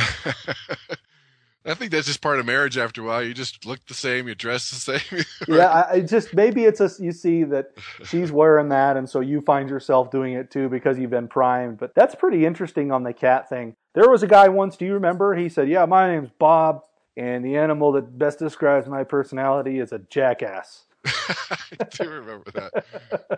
I 1.65 1.73
think 1.73 1.91
that's 1.91 2.05
just 2.07 2.21
part 2.21 2.39
of 2.39 2.45
marriage 2.45 2.77
after 2.77 3.01
a 3.01 3.03
while. 3.03 3.23
You 3.23 3.33
just 3.33 3.65
look 3.65 3.83
the 3.87 3.93
same, 3.93 4.27
you 4.27 4.35
dress 4.35 4.69
the 4.69 4.99
same. 4.99 5.25
Yeah, 5.47 5.67
I, 5.67 5.91
I 5.93 5.99
just 6.01 6.33
maybe 6.33 6.65
it's 6.65 6.79
a 6.79 6.89
you 6.99 7.11
see 7.11 7.43
that 7.45 7.71
she's 8.05 8.31
wearing 8.31 8.69
that, 8.69 8.97
and 8.97 9.09
so 9.09 9.19
you 9.19 9.41
find 9.41 9.69
yourself 9.69 10.11
doing 10.11 10.33
it 10.33 10.51
too 10.51 10.69
because 10.69 10.97
you've 10.97 11.09
been 11.11 11.27
primed. 11.27 11.77
But 11.77 11.93
that's 11.95 12.15
pretty 12.15 12.45
interesting 12.45 12.91
on 12.91 13.03
the 13.03 13.13
cat 13.13 13.49
thing. 13.49 13.75
There 13.93 14.09
was 14.09 14.23
a 14.23 14.27
guy 14.27 14.47
once. 14.49 14.77
Do 14.77 14.85
you 14.85 14.93
remember? 14.93 15.35
He 15.35 15.49
said, 15.49 15.69
"Yeah, 15.69 15.85
my 15.85 16.07
name's 16.07 16.29
Bob, 16.37 16.81
and 17.17 17.43
the 17.43 17.57
animal 17.57 17.91
that 17.93 18.17
best 18.17 18.39
describes 18.39 18.87
my 18.87 19.03
personality 19.03 19.79
is 19.79 19.91
a 19.91 19.99
jackass." 19.99 20.85
I 21.05 21.85
do 21.91 22.09
remember 22.09 22.51
that. 22.51 22.85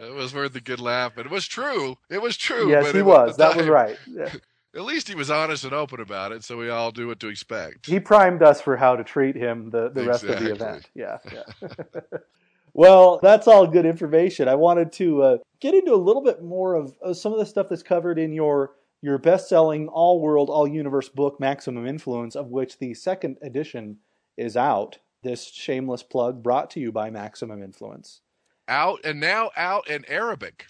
It 0.01 0.13
was 0.13 0.33
worth 0.33 0.55
a 0.55 0.61
good 0.61 0.79
laugh, 0.79 1.13
but 1.15 1.25
it 1.25 1.31
was 1.31 1.45
true. 1.45 1.97
It 2.09 2.21
was 2.21 2.37
true. 2.37 2.69
yes, 2.69 2.91
he 2.91 3.01
was. 3.01 3.37
That 3.37 3.55
was 3.55 3.67
right. 3.67 3.97
Yeah. 4.07 4.31
At 4.75 4.83
least 4.83 5.07
he 5.07 5.15
was 5.15 5.31
honest 5.31 5.63
and 5.63 5.73
open 5.73 5.99
about 5.99 6.31
it, 6.31 6.43
so 6.43 6.57
we 6.57 6.69
all 6.69 6.91
knew 6.91 7.07
what 7.07 7.19
to 7.21 7.29
expect. 7.29 7.85
He 7.85 7.99
primed 7.99 8.43
us 8.43 8.61
for 8.61 8.77
how 8.77 8.95
to 8.95 9.03
treat 9.03 9.35
him 9.35 9.69
the, 9.69 9.89
the 9.89 10.05
rest 10.05 10.23
of 10.23 10.39
the 10.39 10.51
event. 10.51 10.89
Yeah, 10.93 11.17
yeah. 11.33 11.69
well, 12.73 13.19
that's 13.21 13.47
all 13.47 13.65
good 13.65 13.85
information. 13.85 14.47
I 14.47 14.55
wanted 14.55 14.91
to 14.93 15.23
uh, 15.23 15.37
get 15.59 15.73
into 15.73 15.93
a 15.93 15.95
little 15.95 16.21
bit 16.21 16.43
more 16.43 16.75
of, 16.75 16.95
of 17.01 17.17
some 17.17 17.33
of 17.33 17.39
the 17.39 17.45
stuff 17.45 17.67
that's 17.69 17.83
covered 17.83 18.19
in 18.19 18.33
your 18.33 18.73
your 19.01 19.19
best-selling 19.19 19.87
all 19.87 20.19
world, 20.19 20.49
all 20.49 20.67
universe 20.67 21.07
book, 21.07 21.39
Maximum 21.39 21.85
Influence, 21.85 22.35
of 22.35 22.47
which 22.47 22.79
the 22.79 22.95
second 22.95 23.37
edition 23.43 23.97
is 24.37 24.57
out. 24.57 24.97
This 25.21 25.45
shameless 25.45 26.03
plug 26.03 26.41
brought 26.41 26.71
to 26.71 26.79
you 26.79 26.91
by 26.91 27.09
Maximum 27.11 27.61
Influence. 27.61 28.21
Out 28.69 28.99
and 29.05 29.19
now 29.19 29.49
out 29.55 29.89
in 29.89 30.03
Arabic. 30.09 30.65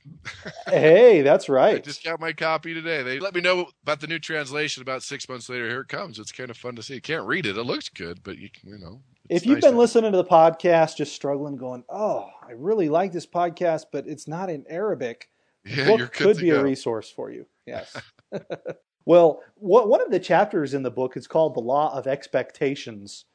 Hey, 0.68 1.22
that's 1.24 1.50
I 1.50 1.54
right. 1.54 1.84
just 1.84 2.04
got 2.04 2.20
my 2.20 2.32
copy 2.32 2.74
today. 2.74 3.01
They 3.01 3.20
let 3.20 3.34
me 3.34 3.42
know 3.42 3.70
about 3.82 4.01
the 4.01 4.08
new 4.08 4.20
translation 4.20 4.82
about 4.84 5.01
six 5.01 5.27
months 5.27 5.50
later. 5.50 5.68
Here 5.68 5.82
it 5.82 5.88
comes. 5.88 6.20
It's 6.20 6.32
kind 6.32 6.51
of 6.51 6.58
fun 6.58 6.75
to 6.75 6.84
see. 6.84 6.96
You 6.96 7.01
Can't 7.01 7.25
read 7.25 7.48
it. 7.48 7.58
It 7.58 7.63
looks 7.63 7.89
good, 7.89 8.22
but 8.24 8.38
you 8.38 8.50
you 8.63 8.77
know. 8.77 9.01
it's 9.30 9.42
if 9.42 9.48
you've 9.48 9.56
nice 9.56 9.63
been 9.63 9.74
to- 9.74 9.80
listening 9.80 10.12
to 10.12 10.18
the 10.18 10.24
podcast, 10.25 10.98
just 10.98 11.16
struggling, 11.16 11.58
going, 11.58 11.84
"Oh, 11.89 12.30
I 12.48 12.51
really 12.51 12.88
like 12.89 13.13
this 13.13 13.25
podcast, 13.25 13.86
but 13.92 14.06
it's 14.08 14.27
not 14.27 14.50
in 14.51 14.63
Arabic," 14.70 15.30
yeah, 15.66 15.88
book 15.88 16.13
could 16.13 16.38
be 16.38 16.50
go. 16.51 16.60
a 16.60 16.63
resource 16.63 17.10
for 17.10 17.32
you. 17.32 17.46
Yes. 17.66 17.98
well, 19.06 19.42
what, 19.56 19.89
one 19.89 20.01
of 20.01 20.10
the 20.10 20.20
chapters 20.22 20.74
in 20.74 20.84
the 20.84 20.92
book 20.92 21.18
is 21.18 21.27
called 21.27 21.56
"The 21.56 21.62
Law 21.62 21.98
of 21.98 22.06
Expectations." 22.08 23.25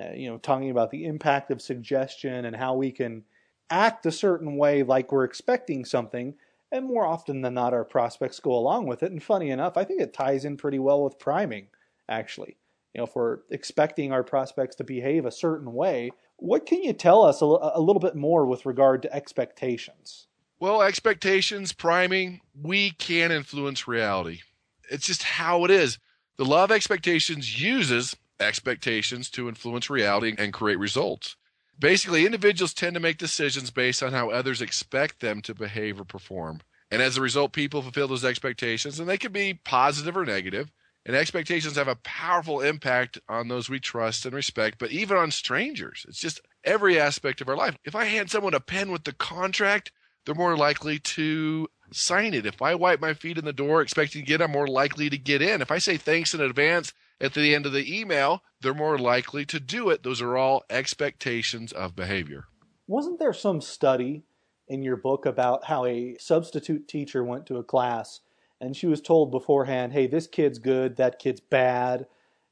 Uh, 0.00 0.12
you 0.12 0.28
know, 0.30 0.38
talking 0.38 0.70
about 0.70 0.90
the 0.90 1.04
impact 1.04 1.50
of 1.50 1.60
suggestion 1.60 2.46
and 2.46 2.56
how 2.56 2.74
we 2.74 2.90
can 2.90 3.22
act 3.70 4.06
a 4.06 4.12
certain 4.12 4.56
way, 4.56 4.82
like 4.82 5.12
we're 5.12 5.24
expecting 5.24 5.84
something, 5.84 6.34
and 6.72 6.86
more 6.86 7.06
often 7.06 7.40
than 7.40 7.54
not, 7.54 7.72
our 7.72 7.84
prospects 7.84 8.40
go 8.40 8.52
along 8.52 8.86
with 8.86 9.02
it. 9.02 9.12
And 9.12 9.22
funny 9.22 9.50
enough, 9.50 9.76
I 9.76 9.84
think 9.84 10.00
it 10.00 10.12
ties 10.12 10.44
in 10.44 10.56
pretty 10.56 10.78
well 10.78 11.02
with 11.02 11.18
priming. 11.18 11.68
Actually, 12.08 12.56
you 12.92 12.98
know, 12.98 13.04
if 13.04 13.14
we're 13.14 13.38
expecting 13.50 14.12
our 14.12 14.24
prospects 14.24 14.76
to 14.76 14.84
behave 14.84 15.24
a 15.24 15.30
certain 15.30 15.72
way, 15.72 16.10
what 16.36 16.66
can 16.66 16.82
you 16.82 16.92
tell 16.92 17.22
us 17.22 17.40
a, 17.40 17.44
a 17.44 17.80
little 17.80 18.00
bit 18.00 18.16
more 18.16 18.44
with 18.44 18.66
regard 18.66 19.02
to 19.02 19.14
expectations? 19.14 20.26
Well, 20.60 20.82
expectations, 20.82 21.72
priming, 21.72 22.40
we 22.60 22.90
can 22.92 23.30
influence 23.32 23.86
reality. 23.88 24.40
It's 24.90 25.06
just 25.06 25.22
how 25.22 25.64
it 25.64 25.70
is. 25.70 25.98
The 26.36 26.44
law 26.44 26.64
of 26.64 26.72
expectations 26.72 27.60
uses 27.60 28.16
expectations 28.40 29.30
to 29.30 29.48
influence 29.48 29.88
reality 29.88 30.34
and 30.36 30.52
create 30.52 30.78
results. 30.78 31.36
Basically, 31.78 32.24
individuals 32.24 32.72
tend 32.72 32.94
to 32.94 33.00
make 33.00 33.18
decisions 33.18 33.70
based 33.70 34.02
on 34.02 34.12
how 34.12 34.30
others 34.30 34.62
expect 34.62 35.20
them 35.20 35.42
to 35.42 35.54
behave 35.54 36.00
or 36.00 36.04
perform. 36.04 36.60
And 36.90 37.02
as 37.02 37.16
a 37.16 37.22
result, 37.22 37.52
people 37.52 37.82
fulfill 37.82 38.08
those 38.08 38.24
expectations, 38.24 39.00
and 39.00 39.08
they 39.08 39.18
can 39.18 39.32
be 39.32 39.54
positive 39.54 40.16
or 40.16 40.24
negative. 40.24 40.70
And 41.06 41.14
expectations 41.16 41.76
have 41.76 41.88
a 41.88 41.96
powerful 41.96 42.60
impact 42.60 43.18
on 43.28 43.48
those 43.48 43.68
we 43.68 43.80
trust 43.80 44.24
and 44.24 44.34
respect, 44.34 44.78
but 44.78 44.90
even 44.90 45.16
on 45.16 45.30
strangers. 45.30 46.06
It's 46.08 46.20
just 46.20 46.40
every 46.64 46.98
aspect 46.98 47.40
of 47.40 47.48
our 47.48 47.56
life. 47.56 47.76
If 47.84 47.94
I 47.94 48.04
hand 48.04 48.30
someone 48.30 48.54
a 48.54 48.60
pen 48.60 48.90
with 48.90 49.04
the 49.04 49.12
contract, 49.12 49.92
they're 50.24 50.34
more 50.34 50.56
likely 50.56 50.98
to 50.98 51.68
sign 51.92 52.32
it. 52.32 52.46
If 52.46 52.62
I 52.62 52.74
wipe 52.74 53.00
my 53.00 53.12
feet 53.12 53.36
in 53.36 53.44
the 53.44 53.52
door 53.52 53.82
expecting 53.82 54.22
to 54.22 54.26
get, 54.26 54.40
I'm 54.40 54.52
more 54.52 54.66
likely 54.66 55.10
to 55.10 55.18
get 55.18 55.42
in. 55.42 55.60
If 55.60 55.70
I 55.70 55.78
say 55.78 55.98
thanks 55.98 56.32
in 56.32 56.40
advance 56.40 56.94
at 57.24 57.32
the 57.32 57.54
end 57.54 57.64
of 57.64 57.72
the 57.72 57.98
email, 57.98 58.42
they're 58.60 58.74
more 58.74 58.98
likely 58.98 59.46
to 59.46 59.58
do 59.58 59.88
it. 59.88 60.02
Those 60.02 60.20
are 60.20 60.36
all 60.36 60.62
expectations 60.68 61.72
of 61.72 61.96
behavior. 61.96 62.44
Wasn't 62.86 63.18
there 63.18 63.32
some 63.32 63.62
study 63.62 64.24
in 64.68 64.82
your 64.82 64.96
book 64.96 65.24
about 65.24 65.64
how 65.64 65.86
a 65.86 66.16
substitute 66.20 66.86
teacher 66.86 67.24
went 67.24 67.46
to 67.46 67.56
a 67.56 67.64
class 67.64 68.20
and 68.60 68.76
she 68.76 68.86
was 68.86 69.00
told 69.00 69.30
beforehand, 69.30 69.94
hey, 69.94 70.06
this 70.06 70.26
kid's 70.26 70.58
good, 70.58 70.96
that 70.96 71.18
kid's 71.18 71.40
bad? 71.40 72.06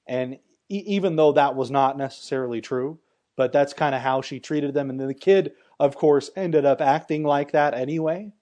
And 0.06 0.38
e- 0.70 0.84
even 0.86 1.16
though 1.16 1.32
that 1.32 1.54
was 1.54 1.70
not 1.70 1.98
necessarily 1.98 2.62
true, 2.62 2.98
but 3.36 3.52
that's 3.52 3.74
kind 3.74 3.94
of 3.94 4.00
how 4.00 4.22
she 4.22 4.40
treated 4.40 4.72
them. 4.72 4.88
And 4.88 4.98
then 4.98 5.08
the 5.08 5.14
kid, 5.14 5.52
of 5.78 5.96
course, 5.96 6.30
ended 6.34 6.64
up 6.64 6.80
acting 6.80 7.24
like 7.24 7.52
that 7.52 7.74
anyway. 7.74 8.32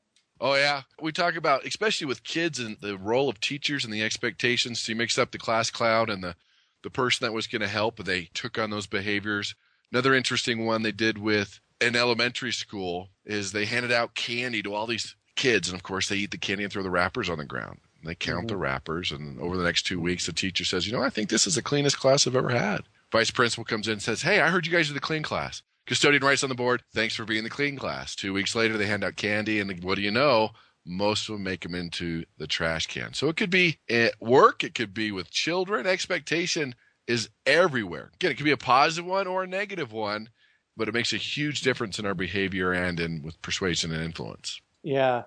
Oh 0.41 0.55
yeah, 0.55 0.83
we 1.01 1.13
talk 1.13 1.37
about 1.37 1.67
especially 1.67 2.07
with 2.07 2.25
kids 2.25 2.59
and 2.59 2.79
the 2.81 2.97
role 2.97 3.29
of 3.29 3.41
teachers 3.41 3.85
and 3.85 3.93
the 3.93 4.03
expectations. 4.03 4.81
So 4.81 4.93
you 4.93 4.97
mix 4.97 5.19
up 5.19 5.33
the 5.33 5.39
class 5.39 5.71
clown 5.71 6.09
and 6.09 6.25
the 6.25 6.35
the 6.83 6.91
person 6.91 7.27
that 7.27 7.33
was 7.33 7.47
going 7.47 7.61
to 7.61 7.69
help, 7.69 7.99
and 7.99 8.09
they 8.09 8.31
took 8.33 8.59
on 8.59 8.71
those 8.71 8.87
behaviors. 8.87 9.55
Another 9.93 10.15
interesting 10.15 10.65
one 10.65 10.83
they 10.83 10.93
did 10.93 11.19
with 11.19 11.61
an 11.81 11.95
elementary 11.95 12.53
school 12.53 13.11
is 13.27 13.53
they 13.53 13.67
handed 13.67 13.93
out 13.93 14.15
candy 14.15 14.63
to 14.63 14.73
all 14.73 14.87
these 14.87 15.15
kids, 15.37 15.69
and 15.69 15.77
of 15.77 15.83
course 15.83 16.09
they 16.09 16.17
eat 16.17 16.31
the 16.31 16.39
candy 16.39 16.65
and 16.65 16.73
throw 16.73 16.83
the 16.83 16.91
wrappers 16.91 17.29
on 17.29 17.39
the 17.39 17.45
ground. 17.45 17.81
And 18.01 18.09
they 18.09 18.15
count 18.15 18.49
the 18.49 18.55
mm-hmm. 18.55 18.63
wrappers, 18.63 19.13
and 19.13 19.39
over 19.41 19.59
the 19.59 19.65
next 19.65 19.83
two 19.83 20.01
weeks, 20.01 20.25
the 20.25 20.33
teacher 20.33 20.65
says, 20.65 20.87
"You 20.87 20.95
know, 20.95 21.03
I 21.03 21.11
think 21.11 21.29
this 21.29 21.47
is 21.47 21.57
the 21.57 21.63
cleanest 21.63 21.99
class 21.99 22.27
I've 22.27 22.35
ever 22.35 22.49
had." 22.49 22.85
Vice 23.13 23.31
principal 23.31 23.65
comes 23.65 23.89
in 23.89 23.95
and 23.95 24.03
says, 24.03 24.23
"Hey, 24.23 24.41
I 24.41 24.49
heard 24.49 24.65
you 24.65 24.73
guys 24.73 24.91
are 24.91 24.95
the 24.95 25.01
clean 25.01 25.23
class." 25.23 25.63
Custodian 25.91 26.23
writes 26.23 26.45
on 26.45 26.49
the 26.49 26.55
board, 26.55 26.85
"Thanks 26.95 27.17
for 27.17 27.25
being 27.25 27.43
the 27.43 27.51
clean 27.51 27.77
class." 27.77 28.15
Two 28.15 28.33
weeks 28.33 28.55
later, 28.55 28.79
they 28.79 28.87
hand 28.87 29.03
out 29.03 29.17
candy, 29.17 29.59
and 29.59 29.83
what 29.83 29.97
do 29.97 30.03
you 30.03 30.13
know? 30.13 30.51
Most 30.87 31.29
of 31.29 31.33
them 31.33 31.43
make 31.43 31.63
them 31.63 31.75
into 31.75 32.25
the 32.39 32.47
trash 32.47 32.87
can. 32.87 33.13
So 33.13 33.29
it 33.29 33.37
could 33.37 33.51
be 33.51 33.81
at 33.89 34.15
work, 34.21 34.63
it 34.63 34.77
could 34.77 34.95
be 34.95 35.11
with 35.11 35.33
children. 35.33 35.89
Expectation 35.89 36.77
is 37.09 37.29
everywhere. 37.45 38.13
Again, 38.15 38.31
it 38.31 38.37
could 38.37 38.45
be 38.45 38.53
a 38.53 38.57
positive 38.57 39.05
one 39.05 39.27
or 39.27 39.43
a 39.43 39.49
negative 39.49 39.91
one, 39.91 40.29
but 40.77 40.87
it 40.87 40.95
makes 40.95 41.13
a 41.13 41.17
huge 41.17 41.63
difference 41.63 41.99
in 41.99 42.07
our 42.07 42.15
behavior 42.15 42.73
and 42.73 43.01
in 43.01 43.21
with 43.21 43.43
persuasion 43.43 43.91
and 43.91 44.05
influence. 44.05 44.61
Yeah. 44.85 45.25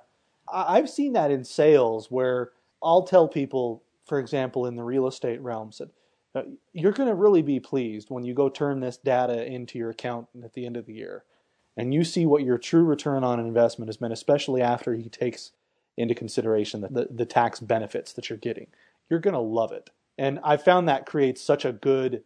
I've 0.49 0.89
seen 0.89 1.11
that 1.11 1.29
in 1.29 1.43
sales 1.43 2.09
where 2.09 2.51
I'll 2.81 3.03
tell 3.03 3.27
people, 3.27 3.83
for 4.05 4.17
example, 4.17 4.65
in 4.65 4.77
the 4.77 4.83
real 4.83 5.07
estate 5.07 5.41
realm, 5.41 5.73
said, 5.73 5.89
uh, 6.35 6.43
you're 6.71 6.91
going 6.91 7.09
to 7.09 7.15
really 7.15 7.41
be 7.41 7.59
pleased 7.59 8.09
when 8.09 8.23
you 8.23 8.33
go 8.33 8.49
turn 8.49 8.79
this 8.79 8.97
data 8.97 9.45
into 9.45 9.77
your 9.77 9.91
account 9.91 10.27
at 10.43 10.53
the 10.53 10.65
end 10.65 10.77
of 10.77 10.85
the 10.85 10.93
year 10.93 11.23
and 11.75 11.93
you 11.93 12.03
see 12.03 12.25
what 12.25 12.43
your 12.43 12.57
true 12.57 12.83
return 12.83 13.23
on 13.23 13.39
investment 13.39 13.89
has 13.89 13.97
been, 13.97 14.11
especially 14.11 14.61
after 14.61 14.93
he 14.93 15.09
takes 15.09 15.51
into 15.97 16.15
consideration 16.15 16.81
the, 16.81 16.87
the, 16.87 17.07
the 17.09 17.25
tax 17.25 17.59
benefits 17.59 18.13
that 18.13 18.29
you're 18.29 18.37
getting. 18.37 18.67
You're 19.09 19.19
going 19.19 19.33
to 19.33 19.39
love 19.39 19.71
it. 19.71 19.89
And 20.17 20.39
I 20.43 20.57
found 20.57 20.87
that 20.87 21.05
creates 21.05 21.41
such 21.41 21.65
a 21.65 21.71
good 21.71 22.23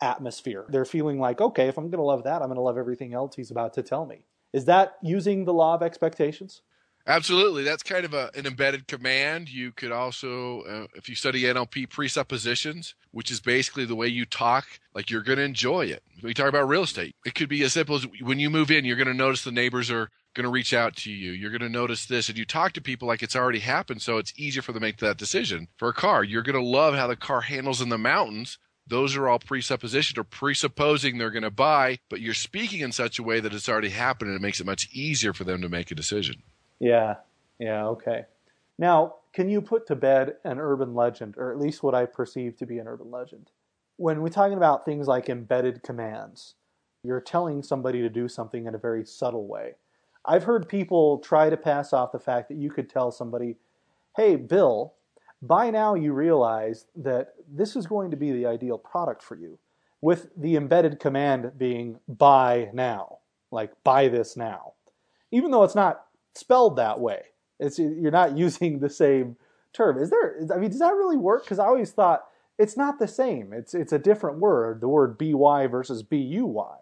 atmosphere. 0.00 0.66
They're 0.68 0.84
feeling 0.84 1.18
like, 1.18 1.40
okay, 1.40 1.68
if 1.68 1.76
I'm 1.76 1.90
going 1.90 1.98
to 1.98 2.04
love 2.04 2.24
that, 2.24 2.42
I'm 2.42 2.48
going 2.48 2.56
to 2.56 2.62
love 2.62 2.78
everything 2.78 3.14
else 3.14 3.36
he's 3.36 3.50
about 3.50 3.74
to 3.74 3.82
tell 3.82 4.06
me. 4.06 4.24
Is 4.52 4.66
that 4.66 4.96
using 5.02 5.44
the 5.44 5.54
law 5.54 5.74
of 5.74 5.82
expectations? 5.82 6.62
Absolutely. 7.06 7.64
That's 7.64 7.82
kind 7.82 8.04
of 8.04 8.14
a, 8.14 8.30
an 8.34 8.46
embedded 8.46 8.86
command. 8.86 9.48
You 9.48 9.72
could 9.72 9.90
also, 9.90 10.62
uh, 10.62 10.86
if 10.94 11.08
you 11.08 11.14
study 11.14 11.42
NLP 11.42 11.88
presuppositions, 11.88 12.94
which 13.10 13.30
is 13.30 13.40
basically 13.40 13.84
the 13.84 13.96
way 13.96 14.06
you 14.06 14.24
talk, 14.26 14.66
like 14.94 15.10
you're 15.10 15.22
going 15.22 15.38
to 15.38 15.44
enjoy 15.44 15.86
it. 15.86 16.02
We 16.22 16.34
talk 16.34 16.48
about 16.48 16.68
real 16.68 16.82
estate. 16.82 17.14
It 17.24 17.34
could 17.34 17.48
be 17.48 17.62
as 17.62 17.72
simple 17.72 17.96
as 17.96 18.06
when 18.20 18.38
you 18.38 18.50
move 18.50 18.70
in, 18.70 18.84
you're 18.84 18.96
going 18.96 19.08
to 19.08 19.14
notice 19.14 19.42
the 19.42 19.50
neighbors 19.50 19.90
are 19.90 20.10
going 20.34 20.44
to 20.44 20.50
reach 20.50 20.72
out 20.72 20.94
to 20.96 21.10
you. 21.10 21.32
You're 21.32 21.50
going 21.50 21.60
to 21.62 21.68
notice 21.68 22.06
this, 22.06 22.28
and 22.28 22.38
you 22.38 22.44
talk 22.44 22.72
to 22.74 22.80
people 22.80 23.08
like 23.08 23.22
it's 23.22 23.36
already 23.36 23.58
happened, 23.60 24.02
so 24.02 24.18
it's 24.18 24.32
easier 24.36 24.62
for 24.62 24.72
them 24.72 24.80
to 24.80 24.86
make 24.86 24.98
that 24.98 25.16
decision. 25.16 25.68
For 25.76 25.88
a 25.88 25.94
car, 25.94 26.22
you're 26.22 26.42
going 26.42 26.54
to 26.54 26.62
love 26.62 26.94
how 26.94 27.06
the 27.06 27.16
car 27.16 27.40
handles 27.40 27.80
in 27.80 27.88
the 27.88 27.98
mountains. 27.98 28.58
Those 28.86 29.16
are 29.16 29.28
all 29.28 29.38
presuppositions 29.38 30.18
or 30.18 30.24
presupposing 30.24 31.18
they're 31.18 31.30
going 31.30 31.42
to 31.42 31.50
buy, 31.50 31.98
but 32.08 32.20
you're 32.20 32.34
speaking 32.34 32.80
in 32.80 32.92
such 32.92 33.18
a 33.18 33.22
way 33.22 33.40
that 33.40 33.54
it's 33.54 33.68
already 33.68 33.90
happened 33.90 34.30
and 34.30 34.36
it 34.36 34.42
makes 34.42 34.60
it 34.60 34.66
much 34.66 34.88
easier 34.92 35.32
for 35.32 35.44
them 35.44 35.62
to 35.62 35.68
make 35.68 35.90
a 35.90 35.94
decision. 35.94 36.42
Yeah. 36.80 37.16
Yeah, 37.58 37.86
okay. 37.88 38.24
Now, 38.78 39.16
can 39.32 39.48
you 39.48 39.60
put 39.60 39.86
to 39.86 39.94
bed 39.94 40.36
an 40.44 40.58
urban 40.58 40.94
legend, 40.94 41.34
or 41.36 41.52
at 41.52 41.58
least 41.60 41.82
what 41.82 41.94
I 41.94 42.06
perceive 42.06 42.56
to 42.56 42.66
be 42.66 42.78
an 42.78 42.88
urban 42.88 43.10
legend? 43.10 43.50
When 43.96 44.22
we're 44.22 44.28
talking 44.28 44.56
about 44.56 44.84
things 44.84 45.06
like 45.06 45.28
embedded 45.28 45.82
commands, 45.82 46.54
you're 47.02 47.20
telling 47.20 47.62
somebody 47.62 48.00
to 48.00 48.08
do 48.08 48.28
something 48.28 48.66
in 48.66 48.74
a 48.74 48.78
very 48.78 49.04
subtle 49.04 49.46
way. 49.46 49.74
I've 50.24 50.44
heard 50.44 50.68
people 50.68 51.18
try 51.18 51.50
to 51.50 51.56
pass 51.56 51.92
off 51.92 52.12
the 52.12 52.18
fact 52.18 52.48
that 52.48 52.58
you 52.58 52.70
could 52.70 52.88
tell 52.88 53.10
somebody, 53.12 53.56
hey, 54.16 54.36
Bill, 54.36 54.94
by 55.42 55.70
now 55.70 55.94
you 55.94 56.12
realize 56.12 56.86
that 56.96 57.34
this 57.50 57.76
is 57.76 57.86
going 57.86 58.10
to 58.10 58.16
be 58.16 58.32
the 58.32 58.46
ideal 58.46 58.78
product 58.78 59.22
for 59.22 59.36
you, 59.36 59.58
with 60.00 60.30
the 60.36 60.56
embedded 60.56 60.98
command 60.98 61.52
being 61.58 62.00
buy 62.08 62.70
now, 62.72 63.18
like 63.50 63.72
buy 63.84 64.08
this 64.08 64.36
now. 64.36 64.72
Even 65.30 65.50
though 65.50 65.62
it's 65.62 65.74
not 65.74 66.06
spelled 66.34 66.76
that 66.76 67.00
way, 67.00 67.22
it's 67.58 67.78
you're 67.78 68.10
not 68.10 68.36
using 68.38 68.80
the 68.80 68.90
same 68.90 69.36
term. 69.72 69.98
Is 69.98 70.10
there? 70.10 70.36
I 70.52 70.58
mean, 70.58 70.70
does 70.70 70.80
that 70.80 70.94
really 70.94 71.16
work? 71.16 71.44
Because 71.44 71.58
I 71.58 71.66
always 71.66 71.92
thought 71.92 72.24
it's 72.58 72.76
not 72.76 72.98
the 72.98 73.08
same. 73.08 73.52
It's 73.52 73.74
it's 73.74 73.92
a 73.92 73.98
different 73.98 74.38
word. 74.38 74.80
The 74.80 74.88
word 74.88 75.18
by 75.18 75.66
versus 75.66 76.02
buy. 76.02 76.76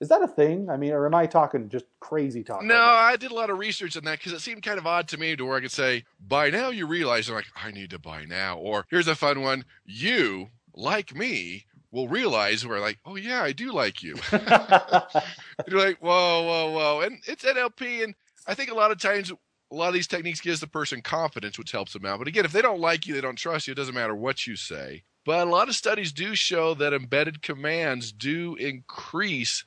Is 0.00 0.08
that 0.08 0.20
a 0.20 0.26
thing? 0.26 0.68
I 0.68 0.76
mean, 0.76 0.90
or 0.90 1.06
am 1.06 1.14
I 1.14 1.26
talking 1.26 1.68
just 1.68 1.84
crazy 2.00 2.42
talk? 2.42 2.64
No, 2.64 2.74
right 2.74 3.12
I 3.12 3.16
did 3.16 3.30
a 3.30 3.34
lot 3.36 3.50
of 3.50 3.58
research 3.58 3.96
on 3.96 4.02
that 4.04 4.18
because 4.18 4.32
it 4.32 4.40
seemed 4.40 4.64
kind 4.64 4.78
of 4.78 4.84
odd 4.84 5.06
to 5.08 5.16
me 5.16 5.36
to 5.36 5.44
where 5.44 5.56
I 5.56 5.60
could 5.60 5.70
say, 5.70 6.04
by 6.18 6.50
now 6.50 6.70
you 6.70 6.88
realize, 6.88 7.28
I'm 7.28 7.36
like, 7.36 7.46
I 7.54 7.70
need 7.70 7.90
to 7.90 8.00
buy 8.00 8.24
now. 8.24 8.58
Or 8.58 8.84
here's 8.90 9.06
a 9.06 9.14
fun 9.14 9.42
one. 9.42 9.64
You, 9.84 10.48
like 10.74 11.14
me, 11.14 11.66
will 11.92 12.08
realize 12.08 12.66
we're 12.66 12.80
like, 12.80 12.98
oh 13.04 13.14
yeah, 13.14 13.44
I 13.44 13.52
do 13.52 13.70
like 13.70 14.02
you. 14.02 14.16
You're 14.32 15.78
like, 15.78 15.98
whoa, 16.00 16.42
whoa, 16.42 16.70
whoa. 16.72 17.00
And 17.02 17.20
it's 17.28 17.44
NLP. 17.44 18.02
And 18.02 18.14
I 18.46 18.54
think 18.54 18.70
a 18.70 18.74
lot 18.74 18.90
of 18.90 18.98
times 18.98 19.30
a 19.30 19.74
lot 19.74 19.88
of 19.88 19.94
these 19.94 20.06
techniques 20.06 20.40
gives 20.40 20.60
the 20.60 20.66
person 20.66 21.00
confidence, 21.00 21.58
which 21.58 21.72
helps 21.72 21.92
them 21.92 22.04
out. 22.04 22.18
But 22.18 22.28
again, 22.28 22.44
if 22.44 22.52
they 22.52 22.62
don't 22.62 22.80
like 22.80 23.06
you, 23.06 23.14
they 23.14 23.20
don't 23.20 23.36
trust 23.36 23.66
you, 23.66 23.72
it 23.72 23.76
doesn't 23.76 23.94
matter 23.94 24.14
what 24.14 24.46
you 24.46 24.56
say. 24.56 25.04
But 25.24 25.46
a 25.46 25.50
lot 25.50 25.68
of 25.68 25.74
studies 25.74 26.12
do 26.12 26.34
show 26.34 26.74
that 26.74 26.92
embedded 26.92 27.42
commands 27.42 28.12
do 28.12 28.54
increase 28.56 29.64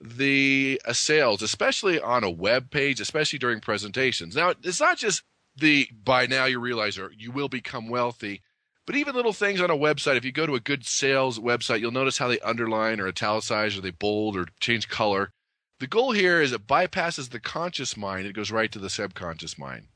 the 0.00 0.80
uh, 0.84 0.92
sales, 0.92 1.42
especially 1.42 2.00
on 2.00 2.24
a 2.24 2.30
web 2.30 2.70
page, 2.70 3.00
especially 3.00 3.38
during 3.38 3.60
presentations. 3.60 4.36
Now, 4.36 4.52
it's 4.62 4.80
not 4.80 4.98
just 4.98 5.22
the 5.56 5.88
by 6.04 6.26
now 6.26 6.44
you 6.44 6.60
realize 6.60 6.98
or 6.98 7.10
you 7.16 7.32
will 7.32 7.48
become 7.48 7.88
wealthy, 7.88 8.42
but 8.86 8.96
even 8.96 9.14
little 9.14 9.32
things 9.32 9.60
on 9.60 9.70
a 9.70 9.76
website. 9.76 10.16
If 10.16 10.24
you 10.24 10.32
go 10.32 10.46
to 10.46 10.54
a 10.54 10.60
good 10.60 10.84
sales 10.84 11.38
website, 11.38 11.80
you'll 11.80 11.92
notice 11.92 12.18
how 12.18 12.28
they 12.28 12.40
underline 12.40 13.00
or 13.00 13.08
italicize 13.08 13.76
or 13.76 13.80
they 13.80 13.90
bold 13.90 14.36
or 14.36 14.46
change 14.60 14.88
color. 14.88 15.32
The 15.78 15.86
goal 15.86 16.12
here 16.12 16.40
is 16.40 16.52
it 16.52 16.66
bypasses 16.66 17.30
the 17.30 17.40
conscious 17.40 17.96
mind, 17.96 18.26
it 18.26 18.34
goes 18.34 18.50
right 18.50 18.72
to 18.72 18.78
the 18.78 18.88
subconscious 18.88 19.58
mind. 19.58 19.88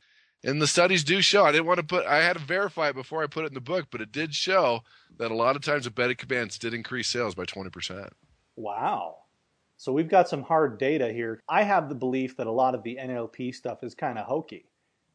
And 0.42 0.60
the 0.60 0.66
studies 0.66 1.04
do 1.04 1.20
show, 1.22 1.44
I 1.44 1.52
didn't 1.52 1.66
want 1.66 1.78
to 1.78 1.86
put, 1.86 2.06
I 2.06 2.22
had 2.22 2.34
to 2.34 2.42
verify 2.42 2.88
it 2.88 2.94
before 2.94 3.22
I 3.22 3.26
put 3.26 3.44
it 3.44 3.48
in 3.48 3.54
the 3.54 3.60
book, 3.60 3.88
but 3.90 4.00
it 4.00 4.12
did 4.12 4.34
show 4.34 4.80
that 5.18 5.30
a 5.30 5.34
lot 5.34 5.56
of 5.56 5.62
times 5.62 5.86
embedded 5.86 6.18
commands 6.18 6.58
did 6.58 6.74
increase 6.74 7.08
sales 7.08 7.34
by 7.34 7.44
20%. 7.44 8.10
Wow. 8.56 9.18
So 9.76 9.92
we've 9.92 10.08
got 10.08 10.28
some 10.28 10.42
hard 10.42 10.78
data 10.78 11.12
here. 11.12 11.40
I 11.48 11.62
have 11.62 11.88
the 11.88 11.94
belief 11.94 12.36
that 12.36 12.46
a 12.46 12.52
lot 12.52 12.74
of 12.74 12.82
the 12.82 12.98
NLP 13.00 13.54
stuff 13.54 13.82
is 13.82 13.94
kind 13.94 14.18
of 14.18 14.26
hokey, 14.26 14.66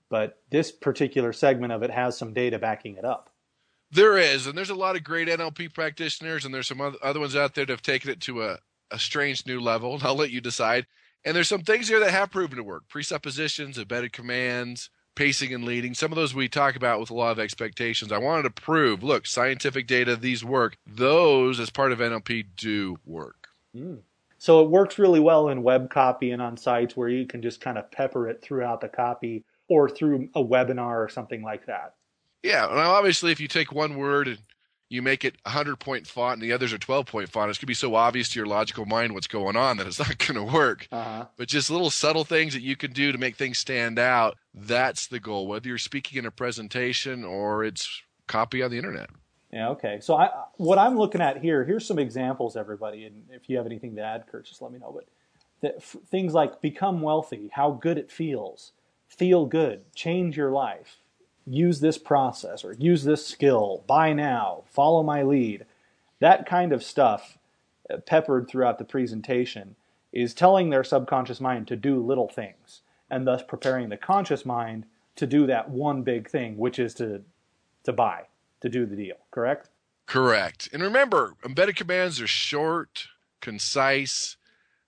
but 0.10 0.42
this 0.50 0.72
particular 0.72 1.34
segment 1.34 1.74
of 1.74 1.84
it 1.84 1.92
has 1.92 2.18
some 2.18 2.34
data 2.34 2.58
backing 2.58 2.98
it 2.98 3.06
up. 3.06 3.30
There 3.92 4.18
is, 4.18 4.48
and 4.48 4.58
there's 4.58 4.72
a 4.72 4.76
lot 4.76 4.96
of 4.96 5.04
great 5.04 5.28
NLP 5.28 5.74
practitioners, 5.74 6.46
and 6.46 6.54
there's 6.54 6.68
some 6.68 6.82
other 6.82 7.20
ones 7.20 7.36
out 7.36 7.54
there 7.54 7.66
that 7.66 7.74
have 7.74 7.84
taken 7.84 8.10
it 8.10 8.22
to 8.22 8.44
a, 8.44 8.58
a 8.96 9.00
strange 9.00 9.46
new 9.46 9.60
level. 9.60 9.94
And 9.94 10.04
I'll 10.04 10.16
let 10.16 10.32
you 10.32 10.42
decide. 10.42 10.88
And 11.24 11.36
there's 11.36 11.50
some 11.50 11.64
things 11.64 11.88
here 11.88 12.00
that 12.00 12.12
have 12.12 12.32
proven 12.32 12.58
to 12.58 12.64
work 12.64 12.88
presuppositions, 12.88 13.78
embedded 13.78 14.14
commands, 14.14 14.90
pacing 15.16 15.54
and 15.54 15.64
leading. 15.64 15.94
Some 15.94 16.12
of 16.12 16.16
those 16.16 16.34
we 16.34 16.48
talk 16.48 16.76
about 16.76 17.00
with 17.00 17.10
a 17.10 17.16
lot 17.16 17.32
of 17.32 17.40
expectations. 17.40 18.12
I 18.12 18.18
wanted 18.18 18.44
to 18.44 18.62
prove 18.62 19.04
look, 19.04 19.26
scientific 19.26 19.88
data, 19.88 20.16
these 20.16 20.44
work. 20.44 20.78
Those, 20.86 21.60
as 21.60 21.70
part 21.70 21.92
of 21.92 22.00
NLP, 22.00 22.46
do 22.56 22.98
work. 23.06 23.50
Mm. 23.76 24.00
So 24.38 24.62
it 24.62 24.70
works 24.70 25.00
really 25.00 25.20
well 25.20 25.50
in 25.50 25.64
web 25.64 25.90
copy 25.90 26.32
and 26.32 26.42
on 26.42 26.58
sites 26.58 26.96
where 26.96 27.10
you 27.10 27.26
can 27.26 27.42
just 27.42 27.62
kind 27.62 27.78
of 27.78 27.90
pepper 27.92 28.30
it 28.30 28.42
throughout 28.42 28.82
the 28.82 28.90
copy 28.90 29.44
or 29.68 29.90
through 29.90 30.30
a 30.36 30.44
webinar 30.44 31.04
or 31.04 31.10
something 31.10 31.42
like 31.42 31.66
that. 31.66 31.96
Yeah, 32.44 32.68
well, 32.68 32.92
obviously, 32.92 33.32
if 33.32 33.40
you 33.40 33.48
take 33.48 33.72
one 33.72 33.96
word 33.96 34.28
and 34.28 34.38
you 34.90 35.02
make 35.02 35.26
it 35.26 35.36
100 35.44 35.78
point 35.78 36.08
font 36.08 36.36
and 36.36 36.42
the 36.42 36.54
others 36.54 36.72
are 36.72 36.78
12 36.78 37.06
point 37.06 37.30
font, 37.30 37.50
it's 37.50 37.58
going 37.58 37.64
to 37.64 37.68
be 37.68 37.74
so 37.74 37.96
obvious 37.96 38.30
to 38.30 38.40
your 38.40 38.46
logical 38.46 38.86
mind 38.86 39.14
what's 39.14 39.28
going 39.28 39.56
on 39.56 39.78
that 39.78 39.88
it's 39.88 40.00
not 40.08 40.18
going 40.18 40.36
to 40.36 40.54
work. 40.54 40.88
Uh-huh. 40.92 41.26
But 41.38 41.48
just 41.48 41.70
little 41.70 41.90
subtle 41.90 42.24
things 42.24 42.54
that 42.54 42.62
you 42.62 42.76
can 42.76 42.92
do 42.92 43.12
to 43.12 43.18
make 43.18 43.36
things 43.36 43.58
stand 43.58 43.98
out, 44.00 44.38
that's 44.54 45.08
the 45.08 45.20
goal, 45.20 45.48
whether 45.48 45.68
you're 45.68 45.78
speaking 45.78 46.20
in 46.20 46.26
a 46.26 46.32
presentation 46.32 47.24
or 47.24 47.64
it's 47.64 48.02
copy 48.28 48.62
on 48.62 48.72
the 48.72 48.78
internet. 48.78 49.10
Yeah, 49.52 49.70
okay. 49.70 50.00
So 50.02 50.16
I, 50.16 50.30
what 50.56 50.78
I'm 50.78 50.98
looking 50.98 51.22
at 51.22 51.42
here, 51.42 51.64
here's 51.64 51.88
some 51.88 52.00
examples, 52.00 52.58
everybody, 52.58 53.06
and 53.06 53.24
if 53.32 53.50
you 53.50 53.58
have 53.58 53.66
anything 53.66 53.96
to 53.96 54.02
add, 54.02 54.26
Kurt, 54.28 54.46
just 54.46 54.62
let 54.62 54.72
me 54.72 54.80
know. 54.80 54.92
But 55.62 55.76
f- 55.78 55.96
things 56.08 56.34
like 56.34 56.62
become 56.62 57.02
wealthy, 57.02 57.50
how 57.54 57.72
good 57.72 57.98
it 57.98 58.12
feels, 58.12 58.74
feel 59.08 59.46
good, 59.46 59.94
change 59.94 60.36
your 60.36 60.52
life, 60.52 60.98
use 61.46 61.80
this 61.80 61.98
process 61.98 62.64
or 62.64 62.74
use 62.74 63.04
this 63.04 63.26
skill, 63.26 63.84
buy 63.88 64.14
now, 64.14 64.64
follow 64.68 65.04
my 65.04 65.22
lead. 65.24 65.66
That 66.20 66.46
kind 66.46 66.74
of 66.74 66.84
stuff 66.84 67.38
uh, 67.90 67.98
peppered 67.98 68.48
throughout 68.48 68.80
the 68.80 68.86
presentation 68.86 69.76
is 70.12 70.34
telling 70.34 70.70
their 70.70 70.84
subconscious 70.84 71.42
mind 71.42 71.68
to 71.68 71.76
do 71.76 72.00
little 72.00 72.30
things 72.30 72.82
and 73.10 73.28
thus 73.28 73.44
preparing 73.44 73.90
the 73.90 73.98
conscious 73.98 74.46
mind 74.46 74.86
to 75.16 75.28
do 75.28 75.46
that 75.48 75.70
one 75.70 76.02
big 76.02 76.30
thing, 76.30 76.58
which 76.58 76.80
is 76.80 76.94
to 76.96 77.22
to 77.84 77.94
buy 77.94 78.24
to 78.62 78.70
do 78.70 78.86
the 78.86 78.96
deal, 78.96 79.18
correct? 79.30 79.70
Correct. 80.08 80.70
And 80.74 80.82
remember, 80.82 81.36
embedded 81.46 81.76
commands 81.76 82.20
are 82.20 82.28
short, 82.28 83.08
concise. 83.42 84.38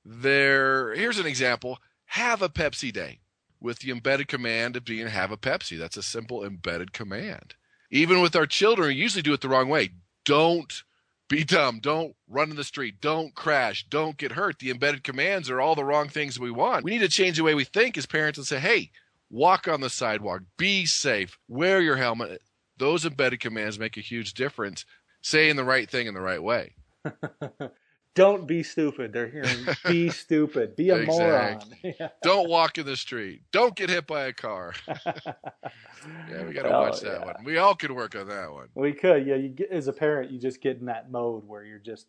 They're 0.04 0.96
here's 0.96 1.20
an 1.20 1.28
example. 1.28 1.80
Have 2.12 2.42
a 2.42 2.50
Pepsi 2.50 2.92
day 2.92 3.20
with 3.60 3.80
the 3.80 3.92
embedded 3.92 4.28
command 4.28 4.76
of 4.76 4.86
being 4.86 5.08
have 5.08 5.32
a 5.32 5.38
Pepsi. 5.38 5.78
That's 5.78 5.98
a 5.98 6.04
simple 6.04 6.44
embedded 6.44 6.94
command. 6.94 7.56
Even 7.90 8.22
with 8.22 8.36
our 8.36 8.46
children, 8.46 8.90
we 8.90 8.96
usually 8.96 9.22
do 9.22 9.34
it 9.34 9.42
the 9.42 9.50
wrong 9.50 9.70
way. 9.70 9.92
Don't 10.26 10.84
be 11.30 11.44
dumb. 11.44 11.80
Don't 11.80 12.16
run 12.28 12.50
in 12.50 12.56
the 12.56 12.64
street. 12.64 13.02
Don't 13.02 13.36
crash. 13.36 13.86
Don't 13.90 14.18
get 14.18 14.34
hurt. 14.34 14.60
The 14.60 14.72
embedded 14.72 15.04
commands 15.04 15.50
are 15.50 15.62
all 15.62 15.76
the 15.76 15.84
wrong 15.84 16.10
things 16.10 16.40
we 16.40 16.52
want. 16.52 16.84
We 16.84 16.92
need 16.92 17.00
to 17.00 17.10
change 17.10 17.38
the 17.38 17.44
way 17.44 17.56
we 17.56 17.64
think 17.64 17.98
as 17.98 18.06
parents 18.06 18.38
and 18.38 18.48
say, 18.48 18.60
hey, 18.60 18.92
walk 19.30 19.68
on 19.68 19.82
the 19.82 19.90
sidewalk, 19.90 20.42
be 20.58 20.86
safe, 20.86 21.38
wear 21.48 21.82
your 21.82 21.98
helmet, 21.98 22.42
those 22.78 23.06
embedded 23.06 23.40
commands 23.40 23.80
make 23.80 23.98
a 23.98 24.02
huge 24.02 24.34
difference 24.34 24.86
saying 25.22 25.56
the 25.56 25.64
right 25.64 25.90
thing 25.90 26.08
in 26.08 26.14
the 26.14 26.22
right 26.22 26.42
way. 26.42 26.76
Don't 28.18 28.48
be 28.48 28.64
stupid. 28.64 29.14
They're 29.14 29.30
hearing 29.30 29.68
be 29.86 30.10
stupid. 30.26 30.76
Be 30.76 30.90
a 30.90 30.96
exactly. 30.98 31.96
moron. 32.00 32.12
Don't 32.24 32.50
walk 32.50 32.80
in 32.80 32.86
the 32.88 32.96
street. 32.96 33.44
Don't 33.52 33.76
get 33.76 33.92
hit 33.92 34.08
by 34.08 34.26
a 34.26 34.34
car. 34.34 34.74
yeah, 34.88 36.44
we 36.46 36.52
got 36.52 36.64
to 36.64 36.76
oh, 36.76 36.82
watch 36.82 37.02
that 37.02 37.20
yeah. 37.20 37.26
one. 37.26 37.36
We 37.44 37.60
all 37.60 37.76
could 37.76 37.92
work 37.92 38.16
on 38.16 38.28
that 38.28 38.52
one. 38.52 38.70
We 38.74 38.94
could. 38.94 39.28
Yeah, 39.28 39.36
you 39.36 39.50
get, 39.50 39.70
as 39.70 39.88
a 39.88 39.94
parent, 39.94 40.32
you 40.32 40.40
just 40.40 40.62
get 40.62 40.80
in 40.80 40.88
that 40.88 41.12
mode 41.12 41.48
where 41.48 41.64
you're 41.64 41.78
just, 41.78 42.08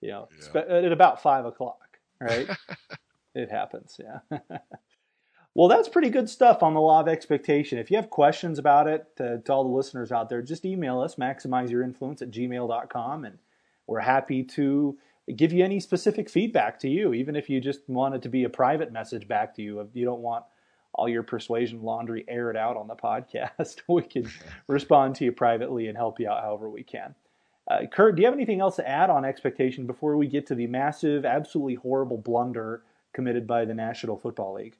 you 0.00 0.08
know, 0.08 0.28
yeah. 0.54 0.62
at 0.62 0.92
about 0.92 1.22
five 1.22 1.44
o'clock, 1.44 1.98
right? 2.20 2.48
it 3.34 3.50
happens. 3.50 4.00
Yeah. 4.02 4.38
Well, 5.54 5.68
that's 5.68 5.88
pretty 5.88 6.10
good 6.10 6.30
stuff 6.30 6.62
on 6.62 6.74
the 6.74 6.80
law 6.80 7.00
of 7.00 7.08
expectation. 7.08 7.78
If 7.78 7.90
you 7.90 7.96
have 7.96 8.08
questions 8.08 8.58
about 8.58 8.86
it, 8.86 9.04
to, 9.16 9.42
to 9.44 9.52
all 9.52 9.64
the 9.64 9.74
listeners 9.74 10.12
out 10.12 10.28
there, 10.28 10.42
just 10.42 10.64
email 10.64 11.00
us, 11.00 11.16
maximizeyourinfluence 11.16 12.22
at 12.22 12.30
gmail.com, 12.30 13.24
and 13.24 13.38
we're 13.86 14.00
happy 14.00 14.44
to 14.44 14.96
give 15.36 15.52
you 15.52 15.64
any 15.64 15.80
specific 15.80 16.28
feedback 16.28 16.78
to 16.80 16.88
you, 16.88 17.12
even 17.14 17.36
if 17.36 17.48
you 17.48 17.60
just 17.60 17.88
want 17.88 18.14
it 18.14 18.22
to 18.22 18.28
be 18.28 18.44
a 18.44 18.48
private 18.48 18.92
message 18.92 19.28
back 19.28 19.54
to 19.56 19.62
you. 19.62 19.80
If 19.80 19.88
you 19.94 20.04
don't 20.04 20.20
want 20.20 20.44
all 20.92 21.08
your 21.08 21.22
persuasion 21.22 21.82
laundry 21.82 22.24
aired 22.28 22.56
out 22.56 22.76
on 22.76 22.88
the 22.88 22.96
podcast, 22.96 23.82
we 23.88 24.02
can 24.02 24.30
respond 24.66 25.14
to 25.16 25.24
you 25.24 25.32
privately 25.32 25.88
and 25.88 25.96
help 25.96 26.18
you 26.18 26.28
out 26.28 26.42
however 26.42 26.68
we 26.68 26.82
can. 26.82 27.14
Uh, 27.70 27.86
Kurt, 27.86 28.16
do 28.16 28.22
you 28.22 28.26
have 28.26 28.34
anything 28.34 28.60
else 28.60 28.76
to 28.76 28.88
add 28.88 29.10
on 29.10 29.24
expectation 29.24 29.86
before 29.86 30.16
we 30.16 30.26
get 30.26 30.46
to 30.48 30.54
the 30.54 30.66
massive, 30.66 31.24
absolutely 31.24 31.74
horrible 31.74 32.18
blunder 32.18 32.82
committed 33.12 33.46
by 33.46 33.64
the 33.64 33.74
National 33.74 34.16
Football 34.16 34.54
League? 34.54 34.76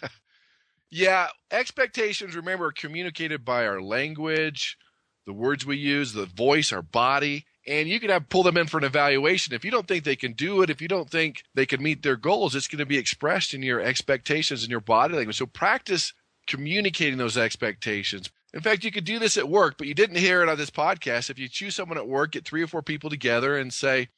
yeah, 0.90 1.28
expectations, 1.50 2.36
remember, 2.36 2.66
are 2.66 2.72
communicated 2.72 3.44
by 3.44 3.66
our 3.66 3.80
language, 3.80 4.78
the 5.26 5.32
words 5.32 5.66
we 5.66 5.76
use, 5.76 6.12
the 6.12 6.26
voice, 6.26 6.72
our 6.72 6.82
body. 6.82 7.46
And 7.66 7.88
you 7.88 7.98
can 7.98 8.10
have 8.10 8.28
pull 8.28 8.42
them 8.42 8.58
in 8.58 8.66
for 8.66 8.76
an 8.78 8.84
evaluation. 8.84 9.54
If 9.54 9.64
you 9.64 9.70
don't 9.70 9.88
think 9.88 10.04
they 10.04 10.16
can 10.16 10.32
do 10.32 10.60
it, 10.62 10.70
if 10.70 10.82
you 10.82 10.88
don't 10.88 11.10
think 11.10 11.44
they 11.54 11.64
can 11.64 11.82
meet 11.82 12.02
their 12.02 12.16
goals, 12.16 12.54
it's 12.54 12.68
going 12.68 12.78
to 12.78 12.86
be 12.86 12.98
expressed 12.98 13.54
in 13.54 13.62
your 13.62 13.80
expectations 13.80 14.64
in 14.64 14.70
your 14.70 14.80
body 14.80 15.14
language. 15.14 15.38
So 15.38 15.46
practice 15.46 16.12
communicating 16.46 17.18
those 17.18 17.38
expectations. 17.38 18.30
In 18.52 18.60
fact, 18.60 18.84
you 18.84 18.92
could 18.92 19.04
do 19.04 19.18
this 19.18 19.36
at 19.36 19.48
work, 19.48 19.76
but 19.78 19.86
you 19.86 19.94
didn't 19.94 20.16
hear 20.16 20.42
it 20.42 20.48
on 20.48 20.58
this 20.58 20.70
podcast. 20.70 21.30
If 21.30 21.38
you 21.38 21.48
choose 21.48 21.74
someone 21.74 21.98
at 21.98 22.06
work, 22.06 22.32
get 22.32 22.44
three 22.44 22.62
or 22.62 22.66
four 22.66 22.82
people 22.82 23.10
together 23.10 23.56
and 23.56 23.72
say, 23.72 24.08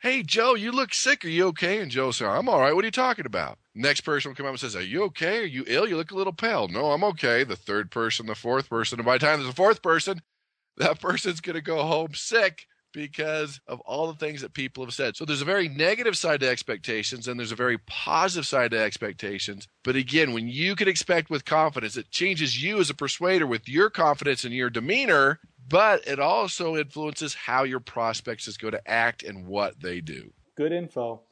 Hey, 0.00 0.22
Joe, 0.22 0.54
you 0.54 0.72
look 0.72 0.92
sick. 0.92 1.24
Are 1.24 1.28
you 1.28 1.46
okay? 1.46 1.80
And 1.80 1.90
Joe 1.90 2.10
says, 2.10 2.26
I'm 2.26 2.48
all 2.48 2.60
right. 2.60 2.74
What 2.74 2.84
are 2.84 2.88
you 2.88 2.92
talking 2.92 3.24
about? 3.24 3.58
Next 3.74 4.00
person 4.02 4.30
will 4.30 4.36
come 4.36 4.46
up 4.46 4.50
and 4.50 4.60
says, 4.60 4.76
Are 4.76 4.82
you 4.82 5.04
okay? 5.04 5.38
Are 5.38 5.46
you 5.46 5.64
ill? 5.66 5.88
You 5.88 5.96
look 5.96 6.10
a 6.10 6.16
little 6.16 6.32
pale. 6.32 6.68
No, 6.68 6.90
I'm 6.90 7.04
okay. 7.04 7.44
The 7.44 7.56
third 7.56 7.90
person, 7.90 8.26
the 8.26 8.34
fourth 8.34 8.68
person. 8.68 8.98
And 8.98 9.06
by 9.06 9.18
the 9.18 9.26
time 9.26 9.38
there's 9.38 9.50
a 9.50 9.54
fourth 9.54 9.80
person, 9.80 10.20
that 10.76 11.00
person's 11.00 11.40
going 11.40 11.54
to 11.54 11.62
go 11.62 11.82
home 11.84 12.14
sick 12.14 12.66
because 12.94 13.60
of 13.66 13.80
all 13.80 14.06
the 14.06 14.18
things 14.18 14.40
that 14.40 14.54
people 14.54 14.84
have 14.84 14.94
said. 14.94 15.16
So 15.16 15.24
there's 15.26 15.42
a 15.42 15.44
very 15.44 15.68
negative 15.68 16.16
side 16.16 16.40
to 16.40 16.48
expectations 16.48 17.28
and 17.28 17.38
there's 17.38 17.52
a 17.52 17.56
very 17.56 17.76
positive 17.76 18.46
side 18.46 18.70
to 18.70 18.78
expectations. 18.78 19.68
But 19.82 19.96
again, 19.96 20.32
when 20.32 20.48
you 20.48 20.76
can 20.76 20.88
expect 20.88 21.28
with 21.28 21.44
confidence, 21.44 21.96
it 21.96 22.10
changes 22.10 22.62
you 22.62 22.78
as 22.78 22.88
a 22.88 22.94
persuader 22.94 23.46
with 23.46 23.68
your 23.68 23.90
confidence 23.90 24.44
and 24.44 24.54
your 24.54 24.70
demeanor, 24.70 25.40
but 25.68 26.06
it 26.06 26.20
also 26.20 26.76
influences 26.76 27.34
how 27.34 27.64
your 27.64 27.80
prospects 27.80 28.48
is 28.48 28.56
going 28.56 28.72
to 28.72 28.90
act 28.90 29.22
and 29.22 29.46
what 29.46 29.80
they 29.80 30.00
do. 30.00 30.32
Good 30.56 30.72
info. 30.72 31.22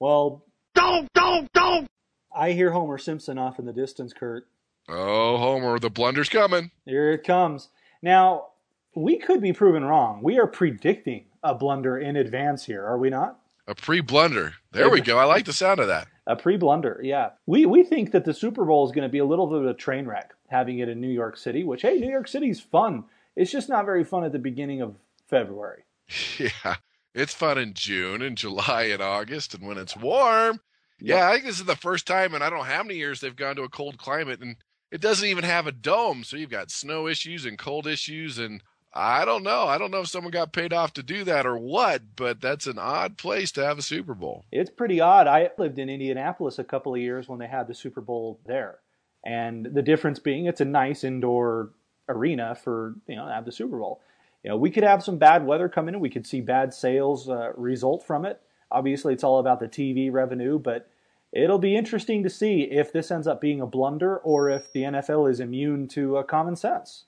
Well, 0.00 0.44
don't, 0.74 1.08
don't, 1.14 1.50
don't. 1.52 1.86
I 2.34 2.52
hear 2.52 2.72
Homer 2.72 2.98
Simpson 2.98 3.38
off 3.38 3.58
in 3.60 3.66
the 3.66 3.72
distance, 3.72 4.12
Kurt. 4.12 4.48
Oh, 4.88 5.36
Homer, 5.36 5.78
the 5.78 5.90
blunder's 5.90 6.28
coming. 6.28 6.72
Here 6.84 7.12
it 7.12 7.22
comes. 7.22 7.68
Now, 8.02 8.46
we 8.94 9.18
could 9.18 9.40
be 9.40 9.52
proven 9.52 9.84
wrong. 9.84 10.20
We 10.22 10.38
are 10.38 10.46
predicting 10.46 11.26
a 11.42 11.54
blunder 11.54 11.98
in 11.98 12.16
advance 12.16 12.64
here, 12.64 12.84
are 12.84 12.98
we 12.98 13.10
not? 13.10 13.38
A 13.66 13.74
pre-blunder. 13.74 14.54
There 14.72 14.90
we 14.90 15.00
go. 15.00 15.18
I 15.18 15.24
like 15.24 15.44
the 15.44 15.52
sound 15.52 15.80
of 15.80 15.86
that. 15.86 16.08
A 16.26 16.36
pre-blunder, 16.36 17.00
yeah. 17.02 17.30
We 17.46 17.66
we 17.66 17.84
think 17.84 18.12
that 18.12 18.24
the 18.24 18.34
Super 18.34 18.64
Bowl 18.64 18.84
is 18.84 18.92
going 18.92 19.08
to 19.08 19.12
be 19.12 19.18
a 19.18 19.24
little 19.24 19.46
bit 19.46 19.60
of 19.60 19.66
a 19.66 19.74
train 19.74 20.06
wreck 20.06 20.34
having 20.48 20.78
it 20.78 20.88
in 20.88 21.00
New 21.00 21.08
York 21.08 21.36
City. 21.36 21.64
Which 21.64 21.82
hey, 21.82 21.98
New 21.98 22.10
York 22.10 22.28
City's 22.28 22.60
fun. 22.60 23.04
It's 23.34 23.50
just 23.50 23.68
not 23.68 23.84
very 23.84 24.04
fun 24.04 24.24
at 24.24 24.32
the 24.32 24.38
beginning 24.38 24.82
of 24.82 24.96
February. 25.28 25.84
Yeah, 26.38 26.76
it's 27.14 27.34
fun 27.34 27.58
in 27.58 27.74
June 27.74 28.22
and 28.22 28.36
July 28.36 28.84
and 28.84 29.02
August, 29.02 29.54
and 29.54 29.66
when 29.66 29.78
it's 29.78 29.96
warm. 29.96 30.60
Yeah, 31.00 31.28
I 31.28 31.32
think 31.32 31.46
this 31.46 31.58
is 31.58 31.64
the 31.64 31.76
first 31.76 32.06
time, 32.06 32.34
and 32.34 32.44
I 32.44 32.50
don't 32.50 32.60
know 32.60 32.64
how 32.64 32.82
many 32.82 32.96
years 32.96 33.20
they've 33.20 33.34
gone 33.34 33.56
to 33.56 33.62
a 33.62 33.68
cold 33.68 33.98
climate, 33.98 34.40
and 34.40 34.56
it 34.90 35.00
doesn't 35.00 35.28
even 35.28 35.44
have 35.44 35.66
a 35.66 35.72
dome. 35.72 36.22
So 36.22 36.36
you've 36.36 36.50
got 36.50 36.70
snow 36.70 37.08
issues 37.08 37.44
and 37.44 37.58
cold 37.58 37.86
issues 37.86 38.38
and 38.38 38.62
I 38.94 39.24
don't 39.24 39.42
know. 39.42 39.62
I 39.66 39.78
don't 39.78 39.90
know 39.90 40.00
if 40.00 40.08
someone 40.08 40.32
got 40.32 40.52
paid 40.52 40.72
off 40.72 40.92
to 40.94 41.02
do 41.02 41.24
that 41.24 41.46
or 41.46 41.56
what, 41.56 42.02
but 42.14 42.40
that's 42.40 42.66
an 42.66 42.78
odd 42.78 43.16
place 43.16 43.50
to 43.52 43.64
have 43.64 43.78
a 43.78 43.82
Super 43.82 44.14
Bowl. 44.14 44.44
It's 44.52 44.70
pretty 44.70 45.00
odd. 45.00 45.26
I 45.26 45.50
lived 45.56 45.78
in 45.78 45.88
Indianapolis 45.88 46.58
a 46.58 46.64
couple 46.64 46.94
of 46.94 47.00
years 47.00 47.28
when 47.28 47.38
they 47.38 47.46
had 47.46 47.68
the 47.68 47.74
Super 47.74 48.02
Bowl 48.02 48.40
there. 48.44 48.80
And 49.24 49.66
the 49.66 49.82
difference 49.82 50.18
being 50.18 50.46
it's 50.46 50.60
a 50.60 50.66
nice 50.66 51.04
indoor 51.04 51.70
arena 52.08 52.54
for, 52.54 52.96
you 53.06 53.16
know, 53.16 53.26
have 53.28 53.46
the 53.46 53.52
Super 53.52 53.78
Bowl. 53.78 54.02
You 54.42 54.50
know, 54.50 54.56
we 54.56 54.70
could 54.70 54.82
have 54.82 55.04
some 55.04 55.18
bad 55.18 55.46
weather 55.46 55.68
come 55.68 55.88
in 55.88 55.94
and 55.94 56.02
we 56.02 56.10
could 56.10 56.26
see 56.26 56.40
bad 56.40 56.74
sales 56.74 57.30
uh, 57.30 57.52
result 57.56 58.04
from 58.04 58.24
it. 58.26 58.40
Obviously, 58.70 59.14
it's 59.14 59.24
all 59.24 59.38
about 59.38 59.60
the 59.60 59.68
TV 59.68 60.12
revenue, 60.12 60.58
but 60.58 60.90
it'll 61.32 61.58
be 61.58 61.76
interesting 61.76 62.22
to 62.24 62.30
see 62.30 62.62
if 62.62 62.92
this 62.92 63.10
ends 63.10 63.26
up 63.26 63.40
being 63.40 63.60
a 63.60 63.66
blunder 63.66 64.18
or 64.18 64.50
if 64.50 64.72
the 64.72 64.82
NFL 64.82 65.30
is 65.30 65.40
immune 65.40 65.88
to 65.88 66.18
uh, 66.18 66.22
common 66.24 66.56
sense. 66.56 67.04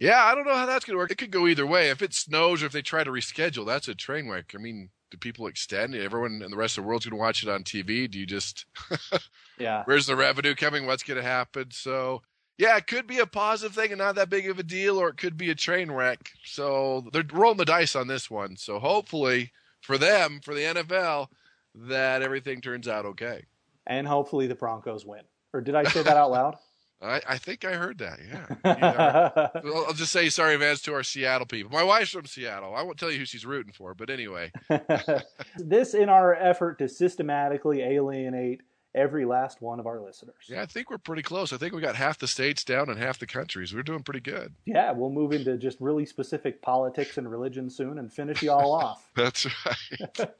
Yeah, 0.00 0.24
I 0.24 0.34
don't 0.34 0.46
know 0.46 0.54
how 0.56 0.64
that's 0.64 0.86
going 0.86 0.94
to 0.94 0.98
work. 0.98 1.10
It 1.10 1.18
could 1.18 1.30
go 1.30 1.46
either 1.46 1.66
way. 1.66 1.90
If 1.90 2.00
it 2.00 2.14
snows 2.14 2.62
or 2.62 2.66
if 2.66 2.72
they 2.72 2.80
try 2.80 3.04
to 3.04 3.10
reschedule, 3.10 3.66
that's 3.66 3.86
a 3.86 3.94
train 3.94 4.30
wreck. 4.30 4.54
I 4.54 4.58
mean, 4.58 4.88
do 5.10 5.18
people 5.18 5.46
extend? 5.46 5.94
It? 5.94 6.02
Everyone 6.02 6.40
in 6.42 6.50
the 6.50 6.56
rest 6.56 6.78
of 6.78 6.84
the 6.84 6.88
world's 6.88 7.04
going 7.04 7.18
to 7.18 7.20
watch 7.20 7.42
it 7.42 7.50
on 7.50 7.64
TV. 7.64 8.10
Do 8.10 8.18
you 8.18 8.24
just, 8.24 8.64
yeah, 9.58 9.82
where's 9.84 10.06
the 10.06 10.16
revenue 10.16 10.54
coming? 10.54 10.86
What's 10.86 11.02
going 11.02 11.18
to 11.18 11.22
happen? 11.22 11.66
So, 11.70 12.22
yeah, 12.56 12.78
it 12.78 12.86
could 12.86 13.06
be 13.06 13.18
a 13.18 13.26
positive 13.26 13.74
thing 13.74 13.90
and 13.92 13.98
not 13.98 14.14
that 14.14 14.30
big 14.30 14.48
of 14.48 14.58
a 14.58 14.62
deal, 14.62 14.98
or 14.98 15.10
it 15.10 15.18
could 15.18 15.36
be 15.36 15.50
a 15.50 15.54
train 15.54 15.90
wreck. 15.90 16.30
So 16.44 17.06
they're 17.12 17.24
rolling 17.30 17.58
the 17.58 17.66
dice 17.66 17.94
on 17.94 18.06
this 18.06 18.30
one. 18.30 18.56
So 18.56 18.78
hopefully 18.78 19.52
for 19.82 19.98
them, 19.98 20.40
for 20.42 20.54
the 20.54 20.62
NFL, 20.62 21.26
that 21.74 22.22
everything 22.22 22.62
turns 22.62 22.88
out 22.88 23.04
okay. 23.04 23.44
And 23.86 24.08
hopefully 24.08 24.46
the 24.46 24.54
Broncos 24.54 25.04
win. 25.04 25.22
Or 25.52 25.60
did 25.60 25.74
I 25.74 25.84
say 25.84 26.02
that 26.02 26.16
out 26.16 26.30
loud? 26.30 26.56
I, 27.02 27.20
I 27.26 27.38
think 27.38 27.64
I 27.64 27.72
heard 27.72 27.98
that. 27.98 28.18
Yeah. 28.64 29.48
I'll 29.86 29.94
just 29.94 30.12
say 30.12 30.28
sorry, 30.28 30.56
Vance, 30.56 30.82
to 30.82 30.94
our 30.94 31.02
Seattle 31.02 31.46
people. 31.46 31.72
My 31.72 31.82
wife's 31.82 32.10
from 32.10 32.26
Seattle. 32.26 32.74
I 32.74 32.82
won't 32.82 32.98
tell 32.98 33.10
you 33.10 33.18
who 33.18 33.24
she's 33.24 33.46
rooting 33.46 33.72
for, 33.72 33.94
but 33.94 34.10
anyway. 34.10 34.52
this 35.56 35.94
in 35.94 36.08
our 36.08 36.34
effort 36.34 36.78
to 36.78 36.88
systematically 36.88 37.82
alienate 37.82 38.60
every 38.94 39.24
last 39.24 39.62
one 39.62 39.78
of 39.80 39.86
our 39.86 40.00
listeners. 40.00 40.34
Yeah, 40.48 40.62
I 40.62 40.66
think 40.66 40.90
we're 40.90 40.98
pretty 40.98 41.22
close. 41.22 41.52
I 41.52 41.56
think 41.56 41.74
we 41.74 41.80
got 41.80 41.96
half 41.96 42.18
the 42.18 42.26
states 42.26 42.64
down 42.64 42.90
and 42.90 42.98
half 42.98 43.18
the 43.18 43.26
countries. 43.26 43.74
We're 43.74 43.82
doing 43.82 44.02
pretty 44.02 44.20
good. 44.20 44.54
Yeah, 44.66 44.92
we'll 44.92 45.10
move 45.10 45.32
into 45.32 45.56
just 45.56 45.80
really 45.80 46.04
specific 46.04 46.60
politics 46.60 47.16
and 47.16 47.30
religion 47.30 47.70
soon 47.70 47.98
and 47.98 48.12
finish 48.12 48.42
you 48.42 48.50
all 48.50 48.72
off. 48.80 49.08
That's 49.14 49.46
right. 49.46 50.30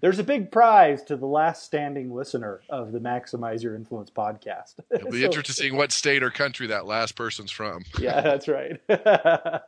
There's 0.00 0.18
a 0.18 0.24
big 0.24 0.50
prize 0.50 1.02
to 1.04 1.16
the 1.16 1.26
last 1.26 1.64
standing 1.64 2.12
listener 2.12 2.60
of 2.68 2.92
the 2.92 2.98
Maximize 2.98 3.62
Your 3.62 3.74
Influence 3.74 4.10
podcast. 4.10 4.74
It'll 4.90 5.10
be 5.10 5.20
so, 5.22 5.26
interesting 5.26 5.76
what 5.76 5.92
state 5.92 6.22
or 6.22 6.30
country 6.30 6.66
that 6.68 6.86
last 6.86 7.14
person's 7.14 7.50
from. 7.50 7.84
yeah, 7.98 8.20
that's 8.20 8.48
right. 8.48 8.80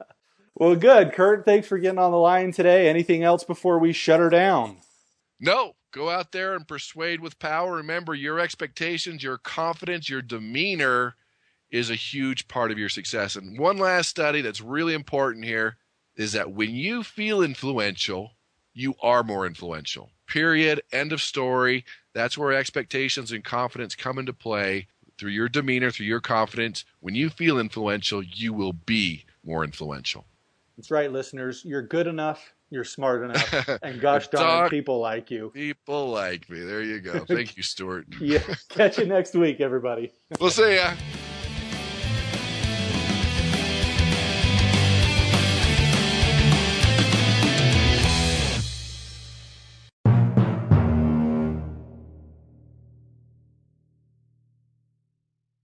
well, 0.54 0.76
good. 0.76 1.12
Kurt, 1.12 1.44
thanks 1.44 1.66
for 1.66 1.78
getting 1.78 1.98
on 1.98 2.12
the 2.12 2.18
line 2.18 2.52
today. 2.52 2.88
Anything 2.88 3.22
else 3.22 3.44
before 3.44 3.78
we 3.78 3.92
shut 3.92 4.20
her 4.20 4.30
down? 4.30 4.78
No. 5.40 5.74
Go 5.92 6.10
out 6.10 6.32
there 6.32 6.56
and 6.56 6.66
persuade 6.66 7.20
with 7.20 7.38
power. 7.38 7.74
Remember, 7.74 8.16
your 8.16 8.40
expectations, 8.40 9.22
your 9.22 9.38
confidence, 9.38 10.10
your 10.10 10.22
demeanor 10.22 11.14
is 11.70 11.88
a 11.88 11.94
huge 11.94 12.48
part 12.48 12.72
of 12.72 12.78
your 12.78 12.88
success. 12.88 13.36
And 13.36 13.58
one 13.58 13.78
last 13.78 14.08
study 14.08 14.40
that's 14.40 14.60
really 14.60 14.94
important 14.94 15.44
here 15.44 15.76
is 16.16 16.32
that 16.32 16.50
when 16.50 16.70
you 16.70 17.04
feel 17.04 17.42
influential, 17.42 18.32
you 18.74 18.94
are 19.02 19.22
more 19.22 19.46
influential. 19.46 20.10
Period. 20.26 20.82
End 20.92 21.12
of 21.12 21.22
story. 21.22 21.84
That's 22.12 22.36
where 22.36 22.52
expectations 22.52 23.32
and 23.32 23.44
confidence 23.44 23.94
come 23.94 24.18
into 24.18 24.32
play 24.32 24.88
through 25.18 25.30
your 25.30 25.48
demeanor, 25.48 25.90
through 25.90 26.06
your 26.06 26.20
confidence. 26.20 26.84
When 27.00 27.14
you 27.14 27.30
feel 27.30 27.58
influential, 27.58 28.22
you 28.22 28.52
will 28.52 28.72
be 28.72 29.24
more 29.44 29.64
influential. 29.64 30.24
That's 30.76 30.90
right, 30.90 31.10
listeners. 31.10 31.62
You're 31.64 31.82
good 31.82 32.06
enough. 32.06 32.52
You're 32.70 32.84
smart 32.84 33.22
enough. 33.24 33.78
And 33.82 34.00
gosh 34.00 34.26
darn, 34.28 34.68
people 34.70 34.98
like 34.98 35.30
you. 35.30 35.50
People 35.54 36.10
like 36.10 36.50
me. 36.50 36.60
There 36.60 36.82
you 36.82 37.00
go. 37.00 37.24
Thank 37.28 37.56
you, 37.56 37.62
Stuart. 37.62 38.06
yeah. 38.20 38.42
Catch 38.70 38.98
you 38.98 39.06
next 39.06 39.34
week, 39.34 39.60
everybody. 39.60 40.12
We'll 40.40 40.50
see 40.50 40.76
ya. 40.76 40.94